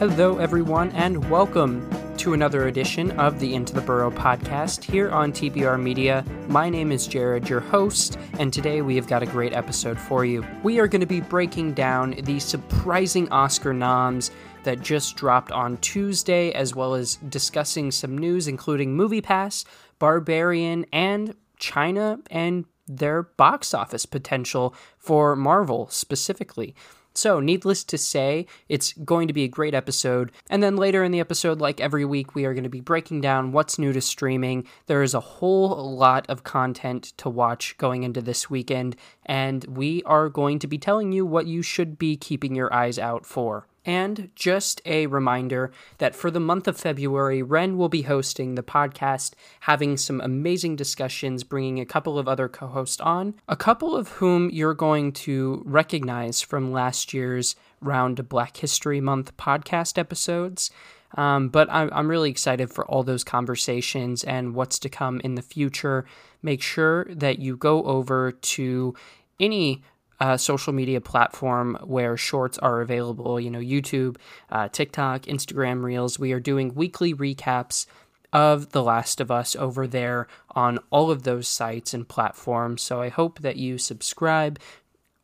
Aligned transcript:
Hello, 0.00 0.38
everyone, 0.38 0.90
and 0.92 1.30
welcome 1.30 1.99
to 2.20 2.34
another 2.34 2.68
edition 2.68 3.10
of 3.12 3.40
the 3.40 3.54
Into 3.54 3.72
the 3.72 3.80
Burrow 3.80 4.10
podcast 4.10 4.84
here 4.84 5.08
on 5.08 5.32
TBR 5.32 5.82
Media. 5.82 6.22
My 6.48 6.68
name 6.68 6.92
is 6.92 7.06
Jared, 7.06 7.48
your 7.48 7.60
host, 7.60 8.18
and 8.38 8.52
today 8.52 8.82
we 8.82 8.94
have 8.96 9.06
got 9.06 9.22
a 9.22 9.26
great 9.26 9.54
episode 9.54 9.98
for 9.98 10.26
you. 10.26 10.44
We 10.62 10.80
are 10.80 10.86
going 10.86 11.00
to 11.00 11.06
be 11.06 11.22
breaking 11.22 11.72
down 11.72 12.10
the 12.24 12.38
surprising 12.38 13.26
Oscar 13.30 13.72
noms 13.72 14.32
that 14.64 14.82
just 14.82 15.16
dropped 15.16 15.50
on 15.50 15.78
Tuesday, 15.78 16.52
as 16.52 16.74
well 16.74 16.92
as 16.92 17.16
discussing 17.30 17.90
some 17.90 18.18
news, 18.18 18.48
including 18.48 18.94
MoviePass, 18.98 19.64
Barbarian, 19.98 20.84
and 20.92 21.34
China 21.56 22.18
and 22.30 22.66
their 22.86 23.22
box 23.22 23.72
office 23.72 24.04
potential 24.04 24.74
for 24.98 25.36
Marvel 25.36 25.88
specifically. 25.88 26.74
So, 27.20 27.38
needless 27.38 27.84
to 27.84 27.98
say, 27.98 28.46
it's 28.70 28.94
going 28.94 29.28
to 29.28 29.34
be 29.34 29.44
a 29.44 29.48
great 29.48 29.74
episode. 29.74 30.32
And 30.48 30.62
then 30.62 30.76
later 30.76 31.04
in 31.04 31.12
the 31.12 31.20
episode, 31.20 31.60
like 31.60 31.78
every 31.78 32.06
week, 32.06 32.34
we 32.34 32.46
are 32.46 32.54
going 32.54 32.64
to 32.64 32.70
be 32.70 32.80
breaking 32.80 33.20
down 33.20 33.52
what's 33.52 33.78
new 33.78 33.92
to 33.92 34.00
streaming. 34.00 34.66
There 34.86 35.02
is 35.02 35.12
a 35.12 35.20
whole 35.20 35.94
lot 35.94 36.24
of 36.30 36.44
content 36.44 37.12
to 37.18 37.28
watch 37.28 37.76
going 37.76 38.04
into 38.04 38.22
this 38.22 38.48
weekend, 38.48 38.96
and 39.26 39.66
we 39.66 40.02
are 40.04 40.30
going 40.30 40.60
to 40.60 40.66
be 40.66 40.78
telling 40.78 41.12
you 41.12 41.26
what 41.26 41.46
you 41.46 41.60
should 41.60 41.98
be 41.98 42.16
keeping 42.16 42.54
your 42.54 42.72
eyes 42.72 42.98
out 42.98 43.26
for. 43.26 43.66
And 43.90 44.30
just 44.36 44.80
a 44.86 45.08
reminder 45.08 45.72
that 45.98 46.14
for 46.14 46.30
the 46.30 46.38
month 46.38 46.68
of 46.68 46.76
February, 46.76 47.42
Wren 47.42 47.76
will 47.76 47.88
be 47.88 48.02
hosting 48.02 48.54
the 48.54 48.62
podcast, 48.62 49.32
having 49.58 49.96
some 49.96 50.20
amazing 50.20 50.76
discussions, 50.76 51.42
bringing 51.42 51.80
a 51.80 51.84
couple 51.84 52.16
of 52.16 52.28
other 52.28 52.48
co 52.48 52.68
hosts 52.68 53.00
on, 53.00 53.34
a 53.48 53.56
couple 53.56 53.96
of 53.96 54.06
whom 54.06 54.48
you're 54.48 54.74
going 54.74 55.10
to 55.10 55.60
recognize 55.66 56.40
from 56.40 56.70
last 56.70 57.12
year's 57.12 57.56
round 57.80 58.28
Black 58.28 58.58
History 58.58 59.00
Month 59.00 59.36
podcast 59.36 59.98
episodes. 59.98 60.70
Um, 61.16 61.48
but 61.48 61.68
I'm, 61.68 61.90
I'm 61.92 62.06
really 62.08 62.30
excited 62.30 62.72
for 62.72 62.86
all 62.86 63.02
those 63.02 63.24
conversations 63.24 64.22
and 64.22 64.54
what's 64.54 64.78
to 64.78 64.88
come 64.88 65.20
in 65.24 65.34
the 65.34 65.42
future. 65.42 66.06
Make 66.44 66.62
sure 66.62 67.06
that 67.06 67.40
you 67.40 67.56
go 67.56 67.82
over 67.82 68.30
to 68.30 68.94
any 69.40 69.82
uh, 70.20 70.36
social 70.36 70.72
media 70.72 71.00
platform 71.00 71.78
where 71.82 72.16
shorts 72.16 72.58
are 72.58 72.80
available, 72.80 73.40
you 73.40 73.50
know, 73.50 73.58
YouTube, 73.58 74.16
uh, 74.50 74.68
TikTok, 74.68 75.22
Instagram 75.22 75.82
Reels. 75.82 76.18
We 76.18 76.32
are 76.32 76.40
doing 76.40 76.74
weekly 76.74 77.14
recaps 77.14 77.86
of 78.32 78.70
The 78.70 78.82
Last 78.82 79.20
of 79.20 79.30
Us 79.30 79.56
over 79.56 79.86
there 79.86 80.28
on 80.50 80.78
all 80.90 81.10
of 81.10 81.22
those 81.22 81.48
sites 81.48 81.94
and 81.94 82.08
platforms. 82.08 82.82
So 82.82 83.00
I 83.00 83.08
hope 83.08 83.40
that 83.40 83.56
you 83.56 83.78
subscribe 83.78 84.60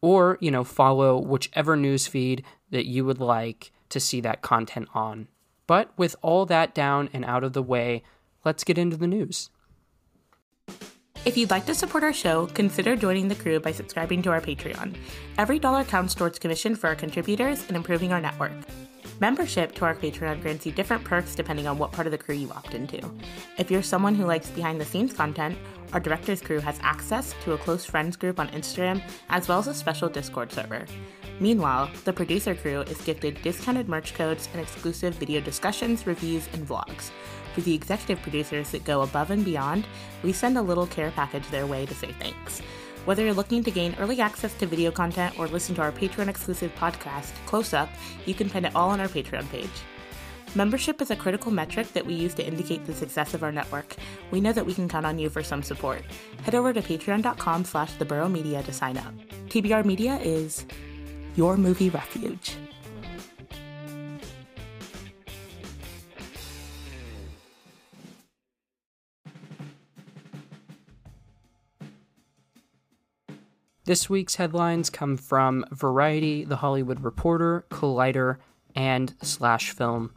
or, 0.01 0.39
you 0.41 0.51
know, 0.51 0.65
follow 0.65 1.19
whichever 1.19 1.77
news 1.77 2.07
feed 2.07 2.45
that 2.71 2.87
you 2.87 3.05
would 3.05 3.21
like 3.21 3.71
to 3.91 4.01
see 4.01 4.21
that 4.23 4.43
content 4.43 4.89
on. 4.95 5.29
But 5.67 5.91
with 5.97 6.17
all 6.23 6.47
that 6.47 6.75
down 6.75 7.11
and 7.13 7.25
out 7.25 7.45
of 7.45 7.53
the 7.53 7.63
way, 7.63 8.03
let's 8.45 8.65
get 8.65 8.79
into 8.79 8.97
the 8.97 9.07
news. 9.07 9.51
If 11.27 11.37
you'd 11.37 11.51
like 11.51 11.67
to 11.67 11.75
support 11.75 12.05
our 12.05 12.13
show, 12.13 12.47
consider 12.47 12.95
joining 12.95 13.27
the 13.27 13.35
crew 13.35 13.59
by 13.59 13.73
subscribing 13.73 14.23
to 14.23 14.31
our 14.31 14.41
Patreon. 14.41 14.95
Every 15.39 15.59
dollar 15.59 15.83
counts 15.83 16.15
towards 16.15 16.39
commission 16.39 16.77
for 16.77 16.87
our 16.87 16.95
contributors 16.95 17.65
and 17.67 17.77
improving 17.77 18.13
our 18.13 18.21
network. 18.21 18.53
Membership 19.19 19.75
to 19.75 19.85
our 19.87 19.97
Patreon 19.97 20.41
grants 20.41 20.65
you 20.65 20.71
different 20.71 21.03
perks 21.03 21.35
depending 21.35 21.67
on 21.67 21.79
what 21.79 21.91
part 21.91 22.07
of 22.07 22.13
the 22.13 22.19
crew 22.19 22.37
you 22.37 22.49
opt 22.53 22.75
into. 22.75 23.01
If 23.59 23.73
you're 23.73 23.83
someone 23.83 24.15
who 24.15 24.25
likes 24.25 24.51
behind 24.51 24.81
the 24.81 24.85
scenes 24.85 25.13
content, 25.13 25.59
our 25.93 25.99
director's 25.99 26.41
crew 26.41 26.61
has 26.61 26.79
access 26.81 27.35
to 27.43 27.55
a 27.55 27.59
close 27.59 27.85
friends 27.85 28.15
group 28.15 28.39
on 28.39 28.47
Instagram 28.51 29.03
as 29.29 29.49
well 29.49 29.59
as 29.59 29.67
a 29.67 29.75
special 29.75 30.09
Discord 30.09 30.53
server. 30.53 30.87
Meanwhile, 31.41 31.91
the 32.05 32.13
producer 32.13 32.55
crew 32.55 32.83
is 32.83 33.01
gifted 33.01 33.43
discounted 33.43 33.89
merch 33.89 34.15
codes 34.15 34.49
and 34.53 34.63
exclusive 34.63 35.17
video 35.17 35.41
discussions, 35.41 36.07
reviews, 36.07 36.49
and 36.53 36.67
vlogs. 36.69 37.11
For 37.57 37.63
the 37.63 37.75
executive 37.75 38.21
producers 38.21 38.71
that 38.73 38.85
go 38.85 39.01
above 39.01 39.31
and 39.31 39.43
beyond, 39.43 39.87
we 40.23 40.35
send 40.35 40.59
a 40.59 40.63
little 40.63 40.87
care 40.87 41.11
package 41.11 41.49
their 41.49 41.67
way 41.67 41.87
to 41.87 41.95
say 41.95 42.13
thanks. 42.19 42.61
Whether 43.07 43.25
you're 43.25 43.33
looking 43.33 43.65
to 43.65 43.71
gain 43.71 43.97
early 43.99 44.21
access 44.21 44.53
to 44.59 44.67
video 44.67 44.91
content 44.91 45.39
or 45.39 45.49
listen 45.49 45.75
to 45.77 45.81
our 45.81 45.91
Patreon 45.91 46.29
exclusive 46.29 46.71
podcast, 46.75 47.33
Close 47.47 47.73
Up, 47.73 47.89
you 48.27 48.35
can 48.35 48.51
find 48.51 48.67
it 48.67 48.77
all 48.77 48.91
on 48.91 49.01
our 49.01 49.09
Patreon 49.09 49.49
page. 49.49 49.71
Membership 50.55 51.01
is 51.01 51.11
a 51.11 51.17
critical 51.17 51.51
metric 51.51 51.91
that 51.95 52.05
we 52.05 52.13
use 52.13 52.35
to 52.35 52.47
indicate 52.47 52.85
the 52.85 52.93
success 52.93 53.33
of 53.33 53.43
our 53.43 53.53
network. 53.53 53.97
We 54.31 54.43
know 54.43 54.53
that 54.53 54.67
we 54.67 54.75
can 54.75 54.87
count 54.87 55.07
on 55.07 55.19
you 55.19 55.31
for 55.31 55.43
some 55.43 55.63
support. 55.63 56.03
Head 56.43 56.55
over 56.55 56.75
to 56.75 56.83
patreon.com 56.83 57.65
slash 57.65 57.95
theburrowmedia 57.95 58.67
to 58.67 58.73
sign 58.75 58.99
up. 58.99 59.15
TBR 59.49 59.87
Media 59.87 60.19
is 60.19 60.67
your 61.37 61.57
movie 61.57 61.89
refuge. 61.89 62.55
This 73.87 74.11
week's 74.11 74.35
headlines 74.35 74.91
come 74.91 75.17
from 75.17 75.65
Variety, 75.71 76.45
The 76.45 76.57
Hollywood 76.57 77.05
Reporter, 77.05 77.65
Collider, 77.71 78.39
and 78.75 79.15
Slash 79.23 79.71
Film. 79.71 80.13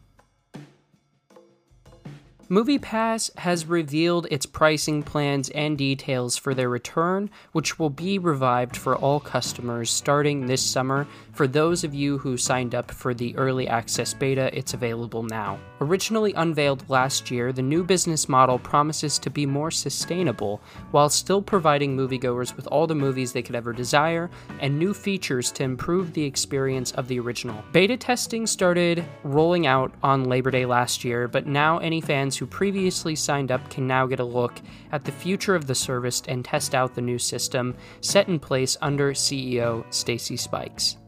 MoviePass 2.50 3.38
has 3.38 3.68
revealed 3.68 4.26
its 4.32 4.48
pricing 4.48 5.04
plans 5.04 5.52
and 5.52 5.78
details 5.78 6.36
for 6.36 6.56
their 6.56 6.68
return, 6.68 7.30
which 7.52 7.78
will 7.78 7.92
be 7.92 8.18
revived 8.18 8.76
for 8.76 8.96
all 8.96 9.20
customers 9.20 9.92
starting 9.92 10.48
this 10.48 10.66
summer. 10.66 11.06
For 11.34 11.46
those 11.46 11.84
of 11.84 11.94
you 11.94 12.18
who 12.18 12.38
signed 12.38 12.74
up 12.74 12.90
for 12.90 13.14
the 13.14 13.38
early 13.38 13.68
access 13.68 14.16
beta, 14.16 14.50
it's 14.58 14.74
available 14.74 15.22
now. 15.22 15.60
Originally 15.82 16.34
unveiled 16.34 16.90
last 16.90 17.32
year, 17.32 17.54
the 17.54 17.62
new 17.62 17.86
business 17.86 18.28
model 18.28 18.60
promises 18.60 19.18
to 19.20 19.30
be 19.30 19.46
more 19.46 19.72
sustainable 19.72 20.60
while 20.92 21.10
still 21.10 21.42
providing 21.42 21.96
moviegoers 21.96 22.54
with 22.56 22.68
all 22.68 22.86
the 22.86 22.96
movies 22.96 23.32
they 23.32 23.42
could 23.42 23.56
ever 23.56 23.72
desire 23.72 24.30
and 24.60 24.78
new 24.78 24.94
features 24.94 25.52
to 25.54 25.64
improve 25.64 26.14
the 26.14 26.24
experience 26.24 26.92
of 26.92 27.08
the 27.08 27.18
original. 27.20 27.64
Beta 27.72 27.96
testing 27.96 28.46
started 28.46 29.06
rolling 29.24 29.68
out 29.68 29.94
on 30.04 30.26
Labor 30.26 30.52
Day 30.52 30.66
last 30.66 31.06
year, 31.06 31.30
but 31.30 31.48
now 31.48 31.78
any 31.78 32.02
fans 32.02 32.36
who 32.36 32.46
previously 32.46 33.16
signed 33.16 33.52
up 33.52 33.70
can 33.70 33.88
now 33.88 34.06
get 34.06 34.20
a 34.20 34.26
look 34.26 34.60
at 34.92 35.06
the 35.06 35.12
future 35.14 35.56
of 35.56 35.66
the 35.66 35.76
service 35.76 36.22
and 36.28 36.44
test 36.44 36.76
out 36.76 36.94
the 36.94 37.02
new 37.02 37.18
system 37.18 37.74
set 38.02 38.28
in 38.28 38.38
place 38.38 38.76
under 38.82 39.14
CEO 39.14 39.86
Stacy 39.94 40.36
Spikes. 40.36 40.99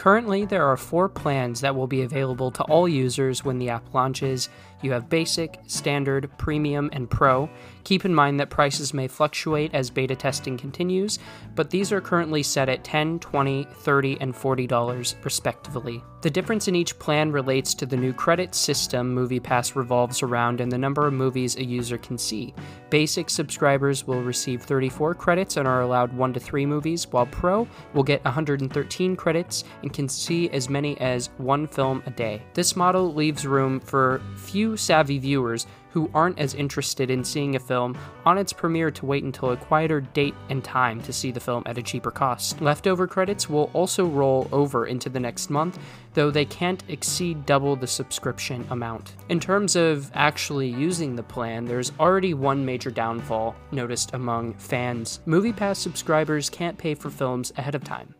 Currently, 0.00 0.46
there 0.46 0.64
are 0.64 0.78
four 0.78 1.10
plans 1.10 1.60
that 1.60 1.76
will 1.76 1.86
be 1.86 2.00
available 2.00 2.50
to 2.52 2.62
all 2.62 2.88
users 2.88 3.44
when 3.44 3.58
the 3.58 3.68
app 3.68 3.92
launches. 3.92 4.48
You 4.82 4.92
have 4.92 5.08
Basic, 5.08 5.58
Standard, 5.66 6.30
Premium, 6.38 6.90
and 6.92 7.10
Pro, 7.10 7.48
Keep 7.84 8.04
in 8.04 8.14
mind 8.14 8.38
that 8.40 8.50
prices 8.50 8.92
may 8.92 9.08
fluctuate 9.08 9.74
as 9.74 9.90
beta 9.90 10.14
testing 10.14 10.56
continues, 10.56 11.18
but 11.54 11.70
these 11.70 11.92
are 11.92 12.00
currently 12.00 12.42
set 12.42 12.68
at 12.68 12.84
$10, 12.84 13.18
$20, 13.18 13.66
$30, 13.66 14.18
and 14.20 14.34
$40 14.34 15.24
respectively. 15.24 16.02
The 16.22 16.30
difference 16.30 16.68
in 16.68 16.76
each 16.76 16.98
plan 16.98 17.32
relates 17.32 17.72
to 17.74 17.86
the 17.86 17.96
new 17.96 18.12
credit 18.12 18.54
system 18.54 19.16
MoviePass 19.16 19.74
revolves 19.74 20.22
around 20.22 20.60
and 20.60 20.70
the 20.70 20.76
number 20.76 21.06
of 21.06 21.14
movies 21.14 21.56
a 21.56 21.64
user 21.64 21.96
can 21.96 22.18
see. 22.18 22.52
Basic 22.90 23.30
subscribers 23.30 24.06
will 24.06 24.22
receive 24.22 24.62
34 24.62 25.14
credits 25.14 25.56
and 25.56 25.66
are 25.66 25.80
allowed 25.80 26.12
1 26.12 26.34
to 26.34 26.40
3 26.40 26.66
movies, 26.66 27.06
while 27.10 27.24
Pro 27.26 27.66
will 27.94 28.02
get 28.02 28.22
113 28.24 29.16
credits 29.16 29.64
and 29.82 29.94
can 29.94 30.08
see 30.08 30.50
as 30.50 30.68
many 30.68 31.00
as 31.00 31.30
one 31.38 31.66
film 31.66 32.02
a 32.04 32.10
day. 32.10 32.42
This 32.52 32.76
model 32.76 33.14
leaves 33.14 33.46
room 33.46 33.80
for 33.80 34.20
few 34.36 34.69
savvy 34.76 35.18
viewers 35.18 35.66
who 35.92 36.10
aren't 36.14 36.38
as 36.38 36.54
interested 36.54 37.10
in 37.10 37.24
seeing 37.24 37.56
a 37.56 37.60
film 37.60 37.98
on 38.24 38.38
its 38.38 38.52
premiere 38.52 38.90
to 38.92 39.06
wait 39.06 39.24
until 39.24 39.50
a 39.50 39.56
quieter 39.56 40.00
date 40.00 40.34
and 40.48 40.62
time 40.62 41.00
to 41.02 41.12
see 41.12 41.30
the 41.30 41.40
film 41.40 41.62
at 41.66 41.78
a 41.78 41.82
cheaper 41.82 42.10
cost. 42.10 42.60
Leftover 42.60 43.06
credits 43.06 43.48
will 43.48 43.70
also 43.72 44.06
roll 44.06 44.48
over 44.52 44.86
into 44.86 45.08
the 45.08 45.20
next 45.20 45.50
month, 45.50 45.78
though 46.14 46.30
they 46.30 46.44
can't 46.44 46.84
exceed 46.88 47.44
double 47.46 47.76
the 47.76 47.86
subscription 47.86 48.66
amount. 48.70 49.14
In 49.28 49.40
terms 49.40 49.76
of 49.76 50.10
actually 50.14 50.68
using 50.68 51.16
the 51.16 51.22
plan, 51.22 51.64
there's 51.64 51.92
already 51.98 52.34
one 52.34 52.64
major 52.64 52.90
downfall 52.90 53.56
noticed 53.72 54.14
among 54.14 54.54
fans. 54.54 55.20
MoviePass 55.26 55.76
subscribers 55.76 56.48
can't 56.48 56.78
pay 56.78 56.94
for 56.94 57.10
films 57.10 57.52
ahead 57.56 57.74
of 57.74 57.84
time. 57.84 58.14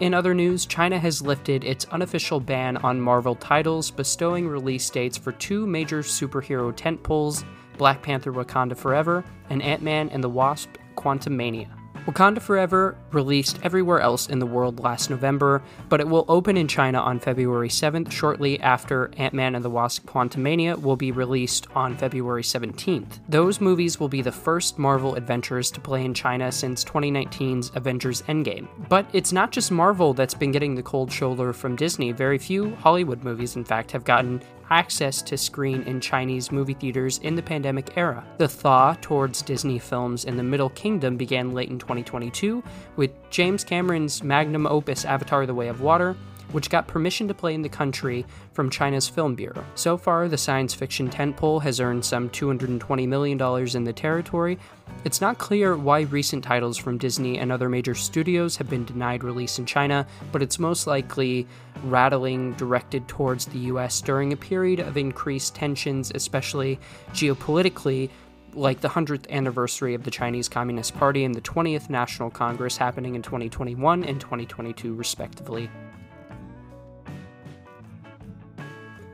In 0.00 0.12
other 0.12 0.34
news, 0.34 0.66
China 0.66 0.98
has 0.98 1.22
lifted 1.22 1.62
its 1.62 1.84
unofficial 1.86 2.40
ban 2.40 2.76
on 2.78 3.00
Marvel 3.00 3.36
titles, 3.36 3.92
bestowing 3.92 4.48
release 4.48 4.90
dates 4.90 5.16
for 5.16 5.30
two 5.32 5.66
major 5.66 6.02
superhero 6.02 6.72
tentpoles 6.74 7.44
Black 7.78 8.02
Panther 8.02 8.32
Wakanda 8.32 8.76
Forever 8.76 9.24
and 9.50 9.62
Ant 9.62 9.82
Man 9.82 10.08
and 10.10 10.22
the 10.22 10.28
Wasp 10.28 10.70
Quantumania. 10.96 11.68
Wakanda 12.06 12.40
Forever 12.40 12.96
released 13.12 13.58
everywhere 13.62 14.00
else 14.00 14.28
in 14.28 14.38
the 14.38 14.46
world 14.46 14.78
last 14.78 15.08
November, 15.08 15.62
but 15.88 16.00
it 16.00 16.08
will 16.08 16.26
open 16.28 16.58
in 16.58 16.68
China 16.68 17.00
on 17.00 17.18
February 17.18 17.70
7th, 17.70 18.12
shortly 18.12 18.60
after 18.60 19.10
Ant 19.16 19.32
Man 19.32 19.54
and 19.54 19.64
the 19.64 19.70
Wasp 19.70 20.04
Quantumania 20.06 20.78
will 20.78 20.96
be 20.96 21.12
released 21.12 21.66
on 21.74 21.96
February 21.96 22.42
17th. 22.42 23.20
Those 23.30 23.58
movies 23.58 23.98
will 23.98 24.10
be 24.10 24.20
the 24.20 24.30
first 24.30 24.78
Marvel 24.78 25.14
adventures 25.14 25.70
to 25.70 25.80
play 25.80 26.04
in 26.04 26.12
China 26.12 26.52
since 26.52 26.84
2019's 26.84 27.72
Avengers 27.74 28.20
Endgame. 28.22 28.68
But 28.90 29.06
it's 29.14 29.32
not 29.32 29.50
just 29.50 29.70
Marvel 29.70 30.12
that's 30.12 30.34
been 30.34 30.52
getting 30.52 30.74
the 30.74 30.82
cold 30.82 31.10
shoulder 31.10 31.54
from 31.54 31.74
Disney. 31.74 32.12
Very 32.12 32.36
few 32.36 32.74
Hollywood 32.76 33.24
movies, 33.24 33.56
in 33.56 33.64
fact, 33.64 33.92
have 33.92 34.04
gotten 34.04 34.42
access 34.70 35.22
to 35.22 35.36
screen 35.36 35.82
in 35.82 36.00
Chinese 36.00 36.50
movie 36.50 36.74
theaters 36.74 37.18
in 37.18 37.34
the 37.34 37.42
pandemic 37.42 37.96
era. 37.96 38.24
The 38.38 38.48
thaw 38.48 38.96
towards 39.00 39.42
Disney 39.42 39.78
films 39.78 40.24
in 40.24 40.36
the 40.36 40.42
Middle 40.42 40.70
Kingdom 40.70 41.16
began 41.16 41.52
late 41.52 41.70
in 41.70 41.78
2022 41.78 42.62
with 42.96 43.10
James 43.30 43.64
Cameron's 43.64 44.22
magnum 44.22 44.66
opus 44.66 45.04
Avatar 45.04 45.46
The 45.46 45.54
Way 45.54 45.68
of 45.68 45.80
Water 45.80 46.16
which 46.54 46.70
got 46.70 46.86
permission 46.86 47.26
to 47.26 47.34
play 47.34 47.52
in 47.52 47.62
the 47.62 47.68
country 47.68 48.24
from 48.52 48.70
China's 48.70 49.08
Film 49.08 49.34
Bureau. 49.34 49.64
So 49.74 49.96
far, 49.96 50.28
the 50.28 50.38
science 50.38 50.72
fiction 50.72 51.10
tentpole 51.10 51.60
has 51.62 51.80
earned 51.80 52.04
some 52.04 52.30
$220 52.30 53.08
million 53.08 53.76
in 53.76 53.82
the 53.82 53.92
territory. 53.92 54.56
It's 55.04 55.20
not 55.20 55.38
clear 55.38 55.76
why 55.76 56.02
recent 56.02 56.44
titles 56.44 56.78
from 56.78 56.96
Disney 56.96 57.38
and 57.38 57.50
other 57.50 57.68
major 57.68 57.96
studios 57.96 58.56
have 58.58 58.70
been 58.70 58.84
denied 58.84 59.24
release 59.24 59.58
in 59.58 59.66
China, 59.66 60.06
but 60.30 60.42
it's 60.42 60.60
most 60.60 60.86
likely 60.86 61.44
rattling 61.82 62.52
directed 62.52 63.08
towards 63.08 63.46
the 63.46 63.58
US 63.70 64.00
during 64.00 64.32
a 64.32 64.36
period 64.36 64.78
of 64.78 64.96
increased 64.96 65.56
tensions, 65.56 66.12
especially 66.14 66.78
geopolitically, 67.10 68.10
like 68.52 68.80
the 68.80 68.88
100th 68.88 69.28
anniversary 69.28 69.94
of 69.94 70.04
the 70.04 70.10
Chinese 70.12 70.48
Communist 70.48 70.94
Party 70.94 71.24
and 71.24 71.34
the 71.34 71.40
20th 71.40 71.90
National 71.90 72.30
Congress 72.30 72.76
happening 72.76 73.16
in 73.16 73.22
2021 73.22 74.04
and 74.04 74.20
2022, 74.20 74.94
respectively. 74.94 75.68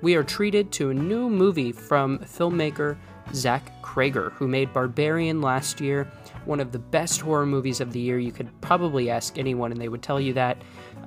We 0.02 0.14
are 0.14 0.22
treated 0.22 0.72
to 0.72 0.90
a 0.90 0.94
new 0.94 1.28
movie 1.28 1.72
from 1.72 2.18
filmmaker 2.20 2.96
Zach 3.32 3.70
Cregger, 3.82 4.32
who 4.32 4.48
made 4.48 4.72
Barbarian 4.72 5.40
last 5.40 5.80
year, 5.80 6.10
one 6.44 6.60
of 6.60 6.72
the 6.72 6.78
best 6.78 7.20
horror 7.20 7.46
movies 7.46 7.80
of 7.80 7.92
the 7.92 8.00
year. 8.00 8.18
You 8.18 8.32
could 8.32 8.48
probably 8.60 9.10
ask 9.10 9.38
anyone 9.38 9.72
and 9.72 9.80
they 9.80 9.88
would 9.88 10.02
tell 10.02 10.20
you 10.20 10.32
that. 10.34 10.58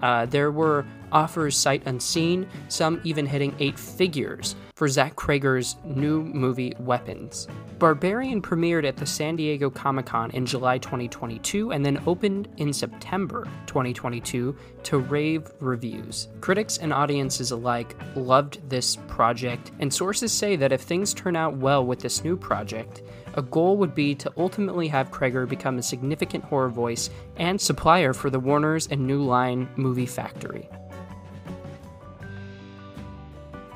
Uh, 0.02 0.26
there 0.26 0.52
were 0.52 0.86
offers 1.14 1.56
sight 1.56 1.84
unseen, 1.86 2.48
some 2.68 3.00
even 3.04 3.26
hitting 3.26 3.56
eight 3.60 3.80
figures 3.80 4.56
for 4.76 4.88
Zach 4.90 5.16
Cregger's 5.16 5.76
new 5.86 6.24
movie 6.24 6.74
Weapons. 6.80 7.48
Barbarian 7.78 8.42
premiered 8.42 8.86
at 8.86 8.98
the 8.98 9.06
San 9.06 9.36
Diego 9.36 9.70
Comic 9.70 10.08
Con 10.08 10.32
in 10.32 10.46
July 10.46 10.78
2022 10.78 11.72
and 11.72 11.86
then 11.86 12.02
opened 12.08 12.48
in 12.58 12.74
September 12.74 13.48
2022 13.68 14.56
to 14.84 14.98
rave 14.98 15.52
reviews. 15.60 16.28
Critics 16.42 16.78
and 16.78 16.92
audiences 16.92 17.52
alike 17.52 17.96
loved 18.16 18.68
this 18.70 18.96
project, 19.08 19.72
and 19.80 19.94
sources 19.94 20.32
say 20.32 20.56
that 20.56 20.72
if 20.72 20.82
things 20.82 21.14
turn 21.14 21.36
out 21.36 21.58
well 21.58 21.86
with 21.86 22.00
this 22.00 22.24
new 22.24 22.36
project, 22.36 23.04
a 23.36 23.42
goal 23.42 23.78
would 23.78 23.96
be 23.96 24.16
to 24.16 24.32
ultimately 24.38 24.88
have 24.88 25.12
Cregger 25.12 25.48
become 25.48 25.78
a 25.78 25.84
significant 25.84 26.44
horror 26.44 26.70
voice 26.70 27.10
and 27.38 27.60
supplier 27.60 28.14
for 28.14 28.30
the 28.30 28.40
Warners 28.40 28.88
and 28.88 29.06
New 29.06 29.24
Line 29.24 29.68
movie 29.76 30.06
factory. 30.06 30.70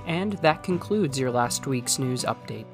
And 0.08 0.34
that 0.34 0.64
concludes 0.64 1.20
your 1.20 1.32
last 1.32 1.68
week's 1.68 2.00
news 2.00 2.24
update. 2.24 2.66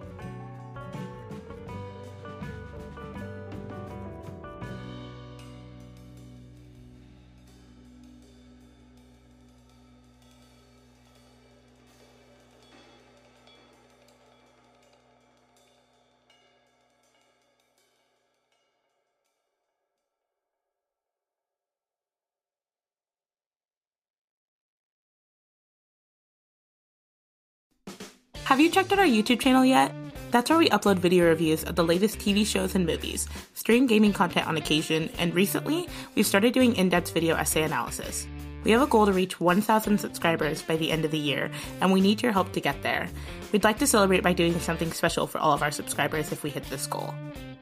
Have 28.54 28.60
you 28.60 28.70
checked 28.70 28.94
out 28.94 29.00
our 29.00 29.06
YouTube 29.06 29.40
channel 29.40 29.66
yet? 29.66 29.92
That's 30.30 30.48
where 30.48 30.60
we 30.60 30.70
upload 30.70 31.00
video 31.00 31.26
reviews 31.26 31.64
of 31.64 31.76
the 31.76 31.84
latest 31.84 32.20
TV 32.20 32.46
shows 32.46 32.76
and 32.76 32.86
movies, 32.86 33.28
stream 33.56 33.88
gaming 33.88 34.14
content 34.14 34.48
on 34.48 34.58
occasion, 34.58 35.10
and 35.18 35.34
recently, 35.34 35.90
we've 36.14 36.28
started 36.28 36.54
doing 36.54 36.76
in 36.76 36.90
depth 36.90 37.16
video 37.16 37.36
essay 37.36 37.64
analysis. 37.64 38.28
We 38.64 38.70
have 38.70 38.84
a 38.84 38.86
goal 38.86 39.08
to 39.08 39.12
reach 39.12 39.40
1,000 39.40 39.98
subscribers 39.98 40.62
by 40.62 40.78
the 40.78 40.92
end 40.92 41.04
of 41.04 41.10
the 41.10 41.18
year, 41.18 41.50
and 41.82 41.92
we 41.92 42.00
need 42.00 42.22
your 42.22 42.32
help 42.32 42.52
to 42.52 42.62
get 42.62 42.84
there. 42.84 43.10
We'd 43.52 43.64
like 43.64 43.80
to 43.80 43.88
celebrate 43.88 44.22
by 44.22 44.34
doing 44.34 44.60
something 44.60 44.92
special 44.92 45.26
for 45.26 45.40
all 45.40 45.54
of 45.54 45.64
our 45.64 45.72
subscribers 45.72 46.32
if 46.32 46.44
we 46.44 46.52
hit 46.52 46.70
this 46.70 46.86
goal. 46.86 47.12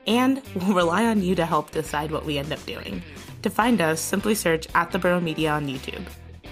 And 0.08 0.42
we'll 0.56 0.76
rely 0.76 1.06
on 1.06 1.24
you 1.24 1.36
to 1.36 1.46
help 1.46 1.72
decide 1.72 2.12
what 2.12 2.26
we 2.26 2.38
end 2.38 2.52
up 2.52 2.66
doing. 2.66 3.02
To 3.44 3.50
find 3.50 3.80
us, 3.80 4.02
simply 4.02 4.36
search 4.36 4.68
at 4.76 4.92
the 4.92 5.00
Burrow 5.00 5.22
Media 5.22 5.52
on 5.52 5.70
YouTube. 5.70 6.06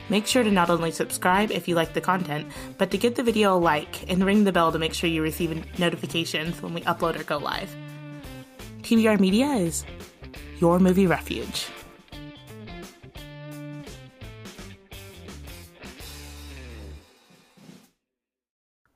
Make 0.09 0.25
sure 0.25 0.43
to 0.43 0.51
not 0.51 0.69
only 0.69 0.91
subscribe 0.91 1.51
if 1.51 1.67
you 1.67 1.75
like 1.75 1.93
the 1.93 2.01
content, 2.01 2.47
but 2.77 2.89
to 2.91 2.97
give 2.97 3.15
the 3.15 3.23
video 3.23 3.55
a 3.55 3.59
like 3.59 4.09
and 4.09 4.25
ring 4.25 4.43
the 4.43 4.51
bell 4.51 4.71
to 4.71 4.79
make 4.79 4.93
sure 4.93 5.09
you 5.09 5.21
receive 5.21 5.79
notifications 5.79 6.61
when 6.61 6.73
we 6.73 6.81
upload 6.81 7.19
or 7.19 7.23
go 7.23 7.37
live. 7.37 7.73
TBR 8.81 9.19
Media 9.19 9.47
is 9.49 9.85
your 10.59 10.79
movie 10.79 11.05
refuge. 11.05 11.67